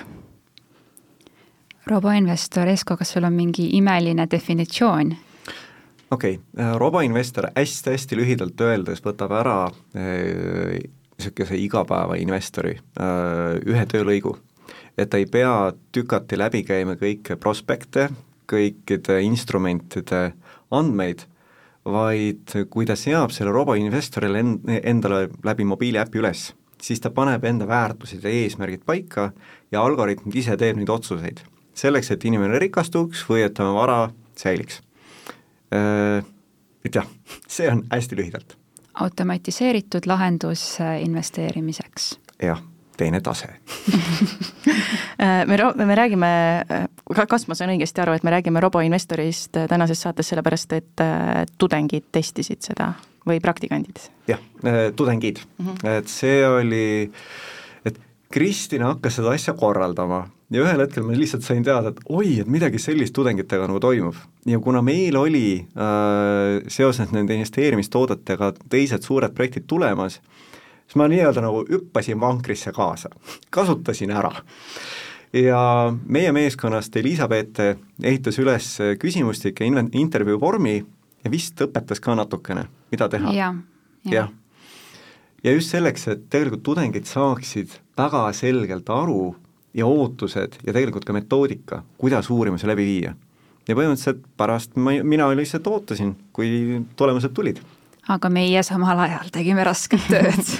[1.86, 5.16] roboinvestor, Esko, kas sul on mingi imeline definitsioon?
[6.10, 9.56] okei okay., äh, roboinvestor hästi-hästi lühidalt öeldes võtab ära
[9.92, 12.76] niisuguse igapäevainvestori
[13.66, 14.36] ühe töölõigu.
[14.98, 18.10] et ta ei pea tükati läbi käima kõiki prospekte,
[18.46, 20.32] kõikide instrumentide
[20.70, 21.26] andmeid,
[21.84, 27.66] vaid kui ta seab selle roboinvestorile end-, endale läbi mobiiliäpi üles, siis ta paneb enda
[27.68, 29.30] väärtused ja eesmärgid paika
[29.72, 31.42] ja algoritm ise teeb neid otsuseid.
[31.74, 34.82] selleks, et inimene rikastuks või et tema vara säiliks.
[35.72, 37.06] Et jah,
[37.54, 38.58] see on hästi lühidalt.
[38.94, 42.18] automatiseeritud lahendus äh, investeerimiseks.
[42.42, 42.60] jah
[42.96, 43.48] teine tase
[45.18, 46.32] äh, me, me räägime,
[46.70, 51.06] äh, kas ma saan õigesti aru, et me räägime roboinvestorist äh, tänases saates sellepärast, et
[51.58, 52.92] tudengid testisid seda
[53.28, 54.06] või praktikandid?
[54.28, 54.40] jah,
[54.96, 55.98] tudengid mm, -hmm.
[55.98, 57.10] et see oli,
[57.84, 57.98] et
[58.32, 62.50] Kristina hakkas seda asja korraldama ja ühel hetkel ma lihtsalt sain teada, et oi, et
[62.50, 64.16] midagi sellist tudengitega nagu toimub.
[64.46, 70.20] ja kuna meil oli äh, seoses nende investeerimistoodetega teised suured projektid tulemas,
[70.86, 73.10] siis ma nii-öelda nagu hüppasin vankrisse kaasa,
[73.50, 74.32] kasutasin ära.
[75.32, 77.60] ja meie meeskonnast Elizabeth
[78.02, 80.76] ehitas üles küsimustike intervjuu vormi
[81.24, 83.54] ja vist õpetas ka natukene, mida teha ja,.
[84.04, 84.28] jah
[85.44, 85.52] ja.
[85.52, 89.34] just selleks, et tegelikult tudengid saaksid väga selgelt aru
[89.74, 93.14] ja ootused ja tegelikult ka metoodika, kuidas uurimusi läbi viia.
[93.68, 97.62] ja põhimõtteliselt pärast ma, mina lihtsalt ootasin, kui tulemused tulid
[98.10, 100.52] aga meie samal ajal tegime rasket tööd.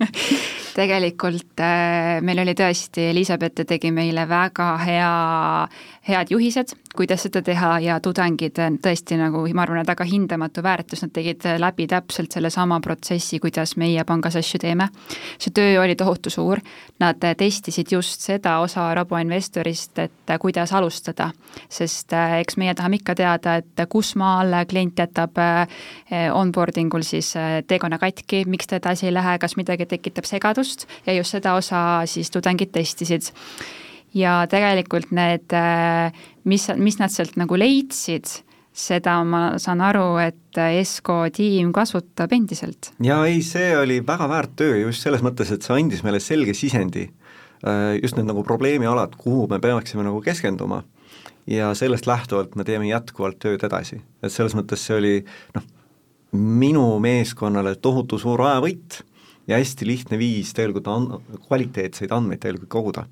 [0.78, 5.12] Tegelikult äh, meil oli tõesti, Elizabeth tegi meile väga hea,
[6.08, 10.62] head juhised, kuidas seda teha ja tudengid äh, tõesti nagu ma arvan, et väga hindamatu
[10.64, 14.88] väärtus, nad tegid läbi täpselt sellesama protsessi, kuidas meie pangas asju teeme.
[15.38, 16.60] see töö oli tohutu suur,
[17.00, 21.30] nad testisid just seda osa roboinvestorist, et kuidas alustada,
[21.68, 25.38] sest eks meie tahame ikka teada, et kus maal klient jätab
[26.32, 27.32] onboarding ul siis
[27.66, 32.02] teekonna katki, miks ta edasi ei lähe, kas midagi tekitab segadust, ja just seda osa
[32.06, 33.32] siis tudengid testisid.
[34.14, 35.54] Ja tegelikult need,
[36.48, 38.28] mis, mis nad sealt nagu leidsid,
[38.72, 42.92] seda ma saan aru, et ESCO tiim kasutab endiselt.
[43.04, 46.54] jaa, ei, see oli väga väärt töö just selles mõttes, et see andis meile selge
[46.56, 47.06] sisendi,
[47.66, 50.82] äh, just need nagu probleemialad, kuhu me peaksime nagu keskenduma.
[51.46, 55.14] ja sellest lähtuvalt me teeme jätkuvalt tööd edasi, et selles mõttes see oli
[55.56, 55.64] noh,
[56.32, 59.02] minu meeskonnale tohutu suur ajavõit
[59.50, 61.10] ja hästi lihtne viis tegelikult an-,
[61.48, 63.04] kvaliteetseid andmeid tegelikult koguda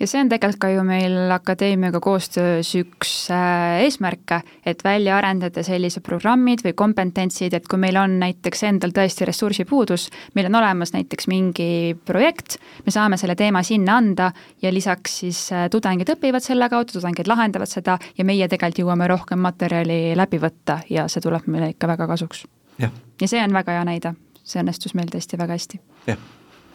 [0.00, 5.62] ja see on tegelikult ka ju meil akadeemiaga koostöös üks äh, eesmärke, et välja arendada
[5.66, 10.08] sellised programmid või kompetentsid, et kui meil on näiteks endal tõesti ressursipuudus,
[10.38, 11.70] meil on olemas näiteks mingi
[12.08, 14.30] projekt, me saame selle teema sinna anda
[14.62, 19.08] ja lisaks siis äh, tudengid õpivad selle kaudu, tudengid lahendavad seda ja meie tegelikult jõuame
[19.10, 22.46] rohkem materjali läbi võtta ja see tuleb meile ikka väga kasuks.
[22.80, 25.80] ja see on väga hea näide, see õnnestus meil tõesti väga hästi.
[26.08, 26.28] jah,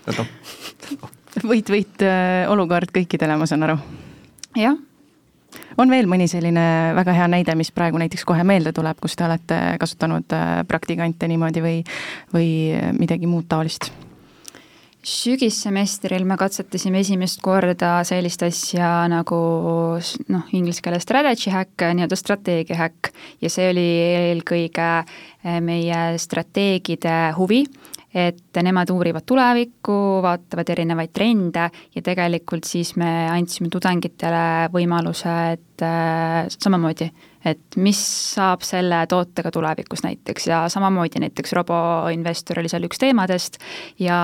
[0.05, 0.27] noh
[1.51, 3.77] võit-võit äh, olukord kõikidele, ma saan aru.
[4.55, 4.77] jah.
[5.77, 9.27] on veel mõni selline väga hea näide, mis praegu näiteks kohe meelde tuleb, kus te
[9.27, 11.77] olete kasutanud äh, praktikante niimoodi või,
[12.33, 12.49] või
[12.99, 13.91] midagi muud taolist?
[15.05, 19.37] sügissemestril me katsetasime esimest korda sellist asja nagu
[20.33, 23.11] noh, inglise keeles strategy hack, nii-öelda strateegia hack
[23.43, 23.85] ja see oli
[24.31, 27.65] eelkõige äh, meie strateegide huvi
[28.15, 35.83] et nemad uurivad tulevikku, vaatavad erinevaid trende ja tegelikult siis me andsime tudengitele võimaluse, et
[35.83, 37.09] äh, samamoodi,
[37.45, 37.99] et mis
[38.35, 43.59] saab selle tootega tulevikus näiteks ja samamoodi näiteks roboinvestor oli seal üks teemadest
[43.99, 44.17] ja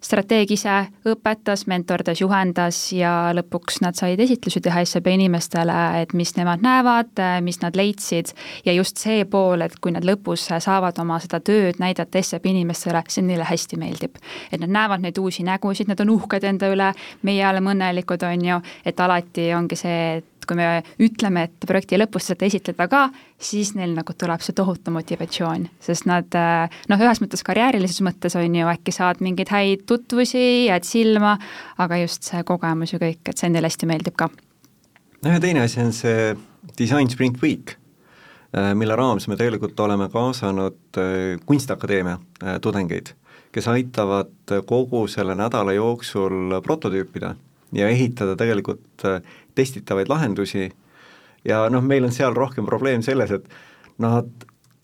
[0.00, 0.76] strateeg ise
[1.08, 7.20] õpetas, mentordas, juhendas ja lõpuks nad said esitlusi teha SEB inimestele, et mis nemad näevad,
[7.44, 8.32] mis nad leidsid
[8.66, 13.04] ja just see pool, et kui nad lõpus saavad oma seda tööd näidata SEB inimestele,
[13.08, 14.16] see neile hästi meeldib.
[14.52, 18.44] et nad näevad neid uusi nägusid, nad on uhked enda üle, meie oleme õnnelikud, on
[18.44, 20.68] ju, et alati ongi see, et kui me
[21.02, 23.04] ütleme, et projekti lõpus saate esitleda ka,
[23.38, 28.60] siis neil nagu tuleb see tohutu motivatsioon, sest nad noh, ühes mõttes karjäärilises mõttes on
[28.60, 31.36] ju, äkki saad mingeid häid tutvusi, jääd silma,
[31.78, 34.30] aga just see kogemus ju kõik, et see neile hästi meeldib ka.
[35.24, 36.32] noh ja teine asi on see
[36.78, 37.76] Design Sprint Week,
[38.56, 43.14] äh, mille raames me tegelikult oleme kaasanud äh, Kunstiakadeemia äh, tudengeid,
[43.52, 47.34] kes aitavad kogu selle nädala jooksul prototüüpida
[47.72, 49.06] ja ehitada tegelikult
[49.54, 50.70] testitavaid lahendusi.
[51.44, 53.46] Ja noh, meil on seal rohkem probleem selles, et
[54.02, 54.28] nad,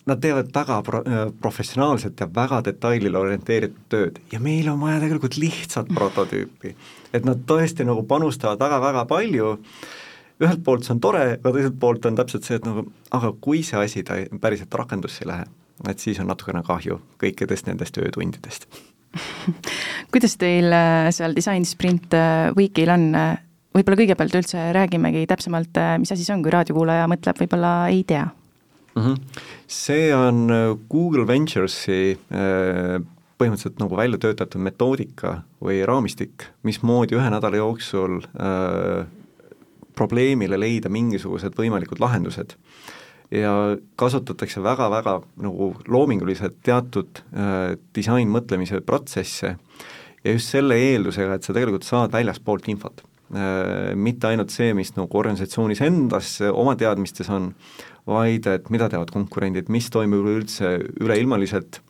[0.08, 1.02] nad teevad väga pro-,
[1.40, 4.22] professionaalset ja väga detailile orienteeritud tööd.
[4.32, 6.74] Ja meil on vaja tegelikult lihtsat prototüüpi.
[7.12, 9.52] et nad tõesti nagu panustavad väga-väga palju,
[10.42, 12.84] ühelt poolt see on tore, aga teiselt poolt on täpselt see, et nagu
[13.16, 15.46] aga kui see asi ta päriselt rakendusse ei lähe,
[15.88, 18.68] et siis on natukene kahju kõikidest nendest öötundidest
[20.12, 23.08] kuidas teil äh, seal Design Sprint äh, Weekil on,
[23.76, 28.02] võib-olla kõigepealt üldse räägimegi täpsemalt, äh, mis asi see on, kui raadiokuulaja mõtleb, võib-olla ei
[28.08, 29.02] tea mm.
[29.02, 29.44] -hmm.
[29.66, 33.02] see on äh, Google Venturesi äh,
[33.36, 39.06] põhimõtteliselt nagu välja töötatud metoodika või raamistik, mismoodi ühe nädala jooksul äh,
[39.96, 42.56] probleemile leida mingisugused võimalikud lahendused.
[43.30, 49.56] ja kasutatakse väga-väga nagu loominguliselt teatud äh, disainmõtlemise protsesse
[50.24, 55.18] ja just selle eeldusega, et sa tegelikult saad väljaspoolt infot mitte ainult see, mis nagu
[55.18, 57.48] organisatsioonis endas oma teadmistes on,
[58.06, 61.80] vaid et mida teevad konkurendid, mis toimub üldse üleilmaliselt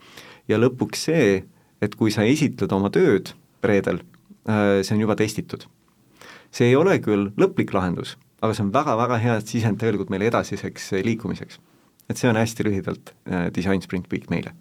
[0.48, 1.42] ja lõpuks see,
[1.82, 3.34] et kui sa esitled oma tööd
[3.66, 4.00] reedel,
[4.48, 5.66] äh, see on juba testitud.
[6.56, 10.92] see ei ole küll lõplik lahendus, aga see on väga-väga hea sisend tegelikult meile edasiseks
[11.04, 11.58] liikumiseks.
[12.08, 14.54] et see on hästi lühidalt äh, Design Sprint Week meile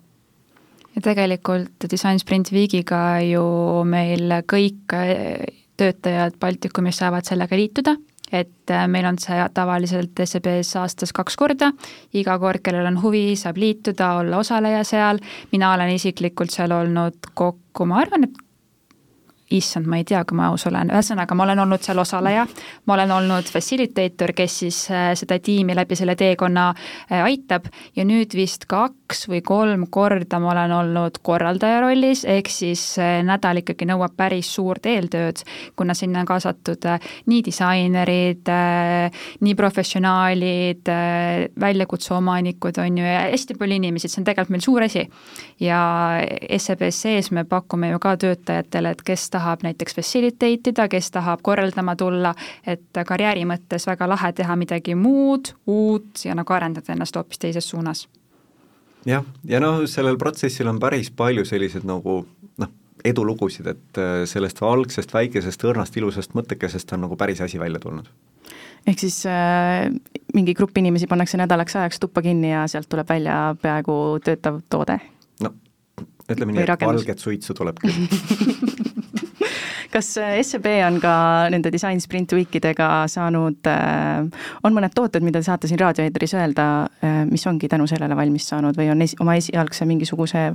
[0.96, 4.96] ja tegelikult Design Sprint Weekiga ju meil kõik
[5.78, 7.96] töötajad Baltikumis saavad sellega liituda,
[8.32, 11.72] et äh, meil on see tavaliselt SEB-s aastas kaks korda,
[12.14, 17.32] iga kord, kellel on huvi, saab liituda, olla osaleja seal, mina olen isiklikult seal olnud
[17.34, 18.45] kokku, ma arvan, et
[19.52, 22.46] issand, ma ei tea, kui ma aus olen, ühesõnaga ma olen olnud seal osaleja,
[22.90, 27.68] ma olen olnud facilitator, kes siis äh, seda tiimi läbi selle teekonna äh, aitab.
[27.96, 33.20] Ja nüüd vist kaks või kolm korda ma olen olnud korraldaja rollis, ehk siis äh,
[33.26, 35.44] nädal ikkagi nõuab päris suurt eeltööd,
[35.78, 36.90] kuna sinna on kaasatud
[37.30, 38.50] nii disainerid,
[39.46, 40.90] nii professionaalid,
[41.60, 45.06] väljakutse omanikud, on ju, ja hästi palju inimesi, see on tegelikult meil suur asi.
[45.60, 45.80] ja
[46.58, 51.44] SEB-s sees me pakume ju ka töötajatele, et kes tahab näiteks facilitate ida, kes tahab
[51.46, 52.34] korraldama tulla,
[52.68, 57.70] et karjääri mõttes väga lahe teha midagi muud, uut ja nagu arendada ennast hoopis teises
[57.70, 58.08] suunas.
[59.06, 62.22] jah, ja noh, sellel protsessil on päris palju selliseid nagu
[62.58, 62.72] noh,
[63.06, 68.10] edulugusid, et äh, sellest algsest väikesest õrnast ilusast mõttekesest on nagu päris asi välja tulnud
[68.86, 69.90] ehk siis äh,
[70.34, 73.96] mingi grupp inimesi pannakse nädalaks ajaks tuppa kinni ja sealt tuleb välja peaaegu
[74.26, 75.00] töötav toode?
[75.42, 75.54] no
[76.30, 78.06] ütleme nii, et valget suitsu tuleb küll
[79.94, 81.14] kas äh, SEB on ka
[81.54, 86.68] nende Design Sprint Weekidega saanud, äh, on mõned tooted, mida te saate siin raadioeetris öelda,
[87.06, 90.48] äh, mis ongi tänu sellele valmis saanud või on esi, oma esialgse mingisuguse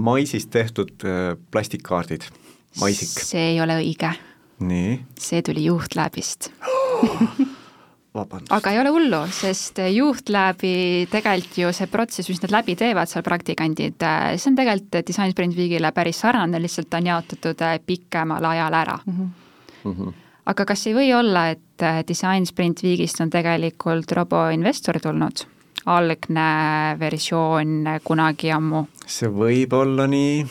[0.00, 1.04] maisist tehtud
[1.52, 2.24] plastikkaardid,
[2.80, 3.20] maisik.
[3.20, 4.14] see ei ole õige.
[4.64, 4.94] nii?
[5.20, 6.48] see tuli juhtläbist
[8.14, 8.52] vabandust.
[8.52, 10.74] aga ei ole hullu, sest juhtläbi
[11.12, 14.04] tegelikult ju see protsess, mis nad läbi teevad seal praktikandid,
[14.36, 18.98] see on tegelikult Design Sprint Weekile päris sarnane, lihtsalt on jaotatud äh, pikemale ajale ära
[19.04, 19.12] mm.
[19.12, 19.30] -hmm.
[19.84, 20.12] Mm -hmm.
[20.46, 25.46] aga kas ei või olla, et äh, Design Sprint Weekist on tegelikult roboinvestor tulnud?
[25.86, 28.86] algne versioon kunagi ammu?
[29.06, 30.46] see võib olla nii,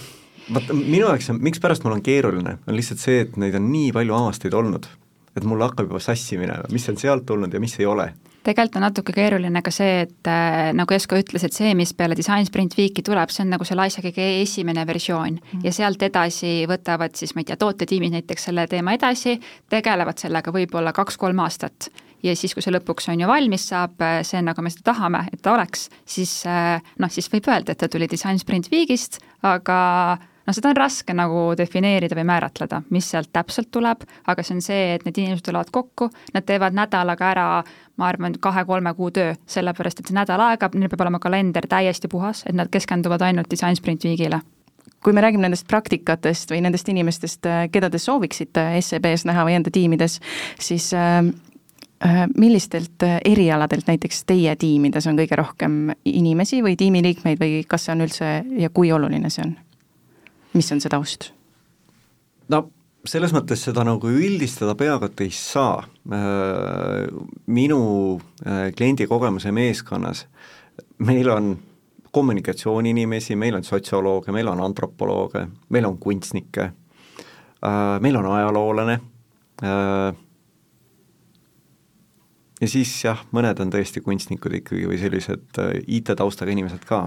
[0.53, 3.91] vaata minu jaoks on, mikspärast mul on keeruline, on lihtsalt see, et neid on nii
[3.91, 4.87] palju aastaid olnud
[5.35, 8.11] et mul hakkab juba sassi minema, mis on sealt tulnud ja mis ei ole
[8.45, 12.17] tegelikult on natuke keeruline ka see, et äh, nagu Esko ütles, et see, mis peale
[12.17, 15.41] Design Sprint Weeki tuleb, see on nagu selle asja kõige esimene versioon mm.
[15.51, 15.65] -hmm.
[15.67, 19.37] ja sealt edasi võtavad siis, ma ei tea, tootetiimid näiteks selle teema edasi,
[19.69, 21.91] tegelevad sellega võib-olla kaks-kolm aastat.
[22.23, 25.25] ja siis, kui see lõpuks on ju valmis saab, äh, see, nagu me seda tahame,
[25.33, 29.21] et ta oleks, siis äh, noh, siis võib öelda, et ta tuli Design Sprint Weekist,
[29.43, 30.17] aga
[30.47, 34.63] noh, seda on raske nagu defineerida või määratleda, mis sealt täpselt tuleb, aga see on
[34.65, 37.49] see, et need inimesed tulevad kokku, nad teevad nädalaga ära,
[37.97, 42.09] ma arvan, kahe-kolme kuu töö, sellepärast et see nädal aega, neil peab olema kalender täiesti
[42.11, 44.41] puhas, et nad keskenduvad ainult Design Sprint Weekile
[45.03, 49.73] kui me räägime nendest praktikatest või nendest inimestest, keda te sooviksite SEB-s näha või enda
[49.73, 50.19] tiimides,
[50.61, 51.25] siis äh,
[52.05, 57.95] äh millistelt erialadelt näiteks teie tiimides on kõige rohkem inimesi või tiimiliikmeid või kas see
[57.95, 58.31] on üldse
[58.61, 59.57] ja kui oluline see on?
[60.53, 61.31] Mis on see taust?
[62.51, 62.65] no
[63.07, 65.81] selles mõttes seda nagu üldistada peaaegu et ei saa.
[66.13, 67.09] Äh,
[67.51, 67.81] minu
[68.45, 70.25] äh, kliendi kogemuse meeskonnas
[71.05, 71.53] meil on
[72.11, 76.71] kommunikatsiooniinimesi, meil on sotsiolooge, meil on antropolooge, meil on kunstnikke,
[77.63, 78.99] äh, meil on ajaloolane
[82.61, 87.03] ja siis jah, mõned on tõesti kunstnikud ikkagi või sellised IT-taustaga inimesed ka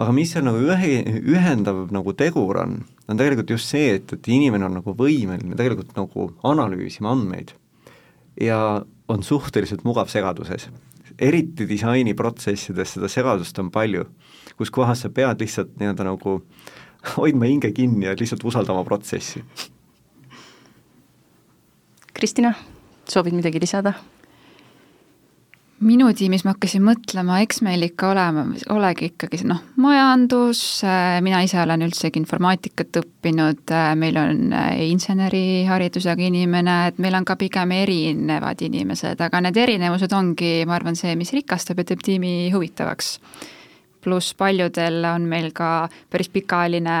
[0.00, 1.02] aga mis seal nagu ühe,
[1.34, 2.78] ühendav nagu tegur on,
[3.08, 7.52] on tegelikult just see, et, et inimene on nagu võimeline tegelikult nagu analüüsima andmeid
[8.40, 8.82] ja
[9.12, 10.68] on suhteliselt mugav segaduses.
[11.18, 14.06] eriti disainiprotsessides seda segadust on palju,
[14.56, 16.38] kus kohas sa pead lihtsalt nii-öelda nagu
[17.16, 19.42] hoidma hinge kinni ja lihtsalt usaldama protsessi.
[22.12, 22.54] Kristina,
[23.08, 23.94] soovid midagi lisada?
[25.82, 31.18] Minu tiimis ma hakkasin mõtlema, eks meil ikka olema, olegi ikkagi see noh, majandus, äh,
[31.24, 37.26] mina ise olen üldsegi informaatikat õppinud, äh, meil on äh, inseneriharidusega inimene, et meil on
[37.28, 42.04] ka pigem erinevad inimesed, aga need erinevused ongi, ma arvan, see, mis rikastab ja teeb
[42.04, 43.18] tiimi huvitavaks.
[44.02, 46.96] pluss paljudel on meil ka päris pikaajaline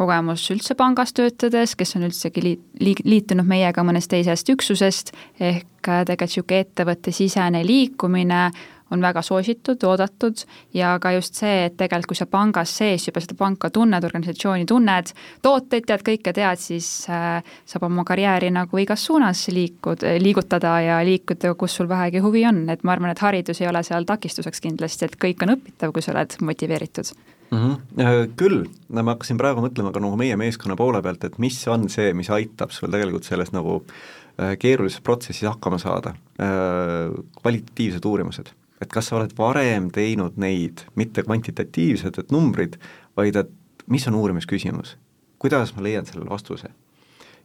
[0.00, 6.28] kogemus üldse pangas töötades, kes on üldsegi liit, liitunud meiega mõnest teisest üksusest, ehk tegelikult
[6.30, 8.44] niisugune ettevõttesisene liikumine
[8.90, 10.42] on väga soositud, oodatud
[10.74, 14.66] ja ka just see, et tegelikult kui sa pangas sees juba seda panka tunned, organisatsiooni
[14.66, 15.12] tunned,
[15.44, 17.38] tooteid tead, kõike tead, siis äh,
[17.68, 22.64] saab oma karjääri nagu igas suunas liikud, liigutada ja liikuda, kus sul vähegi huvi on,
[22.72, 26.02] et ma arvan, et haridus ei ole seal takistuseks kindlasti, et kõik on õpitav, kui
[26.04, 27.14] sa oled motiveeritud
[27.50, 27.58] mm.
[27.58, 28.32] -hmm.
[28.36, 32.12] Küll, ma hakkasin praegu mõtlema ka nagu meie meeskonna poole pealt, et mis on see,
[32.14, 38.52] mis aitab sul tegelikult selles nagu äh, keerulises protsessis hakkama saada, äh, kvalitatiivsed uurimused.
[38.80, 42.78] et kas sa oled varem teinud neid, mitte kvantitatiivsed, et numbrid,
[43.16, 43.50] vaid et
[43.86, 44.96] mis on uurimisküsimus,
[45.38, 46.68] kuidas ma leian sellele vastuse.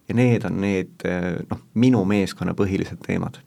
[0.07, 1.03] ja need on need
[1.49, 3.41] noh, minu meeskonna põhilised teemad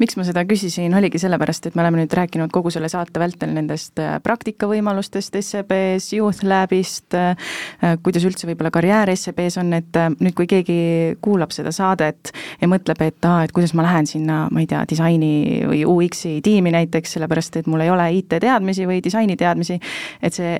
[0.00, 3.52] miks ma seda küsisin, oligi sellepärast, et me oleme nüüd rääkinud kogu selle saate vältel
[3.54, 7.36] nendest äh, praktikavõimalustest SEB-s, Youth Labist, äh,
[7.82, 10.78] äh, kuidas üldse võib-olla karjäär SEB-s on, et nüüd, kui keegi
[11.24, 14.82] kuulab seda saadet ja mõtleb, et aa, et kuidas ma lähen sinna, ma ei tea,
[14.88, 15.32] disaini
[15.68, 19.78] või UX-i tiimi näiteks, sellepärast et mul ei ole IT-teadmisi või disainiteadmisi,
[20.22, 20.56] et see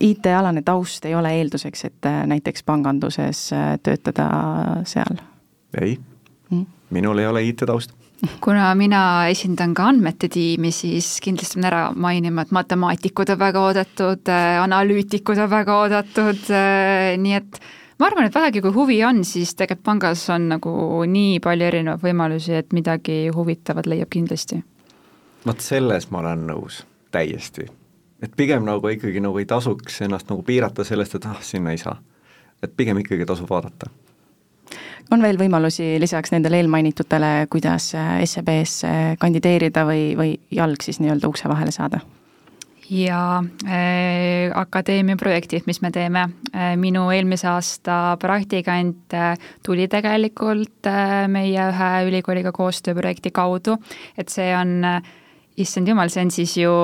[0.00, 3.48] IT-alane taust ei ole eelduseks, et näiteks panganduses
[3.86, 4.28] töötada
[4.88, 5.22] seal?
[5.80, 5.96] ei
[6.50, 6.66] mm.,
[6.96, 7.94] minul ei ole IT-taust
[8.40, 9.00] kuna mina
[9.30, 14.30] esindan ka andmete tiimi, siis kindlasti pean ära mainima, et matemaatikud on väga oodatud,
[14.62, 16.52] analüütikud on väga oodatud,
[17.22, 17.60] nii et
[17.98, 20.72] ma arvan, et vähegi kui huvi on, siis tegelikult pangas on nagu
[21.10, 24.62] nii palju erinevaid võimalusi, et midagi huvitavat leiab kindlasti.
[25.46, 27.68] vot selles ma olen nõus, täiesti.
[28.22, 31.78] et pigem nagu ikkagi nagu ei tasuks ennast nagu piirata sellest, et ah, sinna ei
[31.78, 32.00] saa.
[32.62, 33.90] et pigem ikkagi tasub vaadata
[35.10, 41.48] on veel võimalusi lisaks nendele eelmainitutele, kuidas SEB-sse kandideerida või, või jalg siis nii-öelda ukse
[41.52, 42.02] vahele saada?
[42.90, 49.34] ja äh, akadeemia projektid, mis me teeme äh,, minu eelmise aasta praktikant äh,
[49.66, 53.78] tuli tegelikult äh, meie ühe ülikooliga koostööprojekti kaudu,
[54.18, 55.00] et see on äh,
[55.56, 56.74] issand jumal, see on siis ju,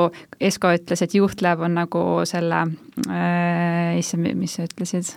[0.41, 2.65] Esko ütles, et juhtlab on nagu selle
[3.07, 5.15] äh,, issand, mis sa ütlesid?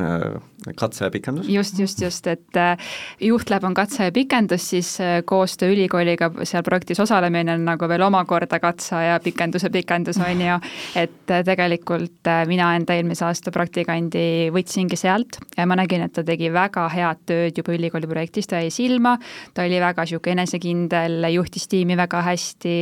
[0.00, 0.40] Äh,
[0.76, 1.48] katse ja pikendus.
[1.48, 2.76] just, just, just, et äh,
[3.20, 8.04] juhtlab on katse ja pikendus, siis äh, koostöö ülikooliga seal projektis osalemine on nagu veel
[8.04, 10.58] omakorda katse ja pikenduse pikendus, on ju.
[10.96, 16.52] et tegelikult mina enda eelmise aasta praktikandi võtsingi sealt ja ma nägin, et ta tegi
[16.52, 19.16] väga head tööd juba ülikooli projektis, ta jäi silma,
[19.54, 22.76] ta oli väga niisugune enesekindel, juhtis tiimi väga hästi,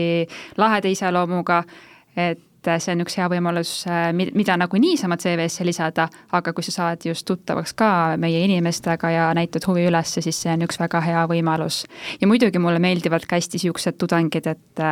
[0.58, 1.62] laheda iseloomuga,
[2.18, 2.42] et
[2.76, 6.74] et see on üks hea võimalus, äh, mida nagu niisama CV-sse lisada, aga kui sa
[6.74, 7.90] saad just tuttavaks ka
[8.20, 11.84] meie inimestega ja näitad huvi üles, siis see on üks väga hea võimalus.
[12.20, 14.82] ja muidugi mulle meeldivad ka hästi niisugused tudengid, et,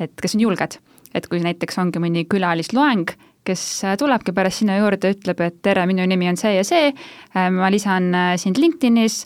[0.00, 0.78] et kes on julged.
[1.14, 3.14] et kui näiteks ongi mõni külalisloeng,
[3.48, 3.64] kes
[3.98, 7.70] tulebki pärast sinu juurde, ütleb, et tere, minu nimi on see ja see, äh, ma
[7.72, 9.24] lisan äh, sind LinkedInis,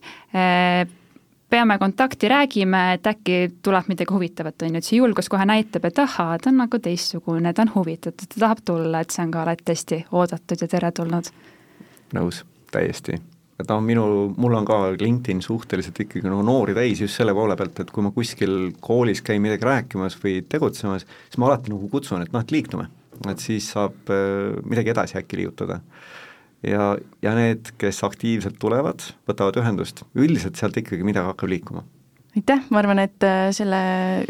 [1.53, 5.85] peame kontakti, räägime, et äkki tuleb midagi huvitavat, on ju, et see julgus kohe näitab,
[5.89, 9.35] et ahaa, ta on nagu teistsugune, ta on huvitatud, ta tahab tulla, et see on
[9.35, 11.29] ka alati hästi oodatud ja teretulnud.
[12.17, 12.43] nõus,
[12.73, 13.19] täiesti.
[13.61, 17.57] et noh, minu, mul on ka LinkedIn suhteliselt ikkagi nagu noori täis just selle poole
[17.57, 21.93] pealt, et kui ma kuskil koolis käin midagi rääkimas või tegutsemas, siis ma alati nagu
[21.93, 22.89] kutsun, et noh, et liitume.
[23.29, 25.83] et siis saab äh, midagi edasi äkki liigutada
[26.67, 26.93] ja,
[27.23, 31.85] ja need, kes aktiivselt tulevad, võtavad ühendust, üldiselt sealt ikkagi midagi hakkab liikuma
[32.37, 33.83] aitäh, ma arvan, et äh, selle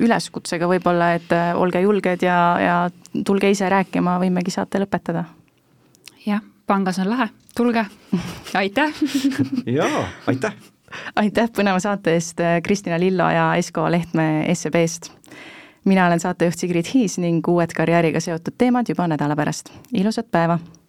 [0.02, 2.76] üleskutsega võib-olla, et äh, olge julged ja, ja
[3.26, 5.24] tulge ise rääkima, võimegi saate lõpetada.
[6.26, 7.86] jah, pangas on lahe, tulge,
[8.62, 9.02] aitäh
[9.78, 10.58] jaa, aitäh!
[11.16, 15.12] aitäh põneva saate eest, äh, Kristina Lillo ja Esko Lehtme SEB-st.
[15.84, 20.58] mina olen saatejuht Sigrid Hiis ning uued karjääriga seotud teemad juba nädala pärast, ilusat päeva!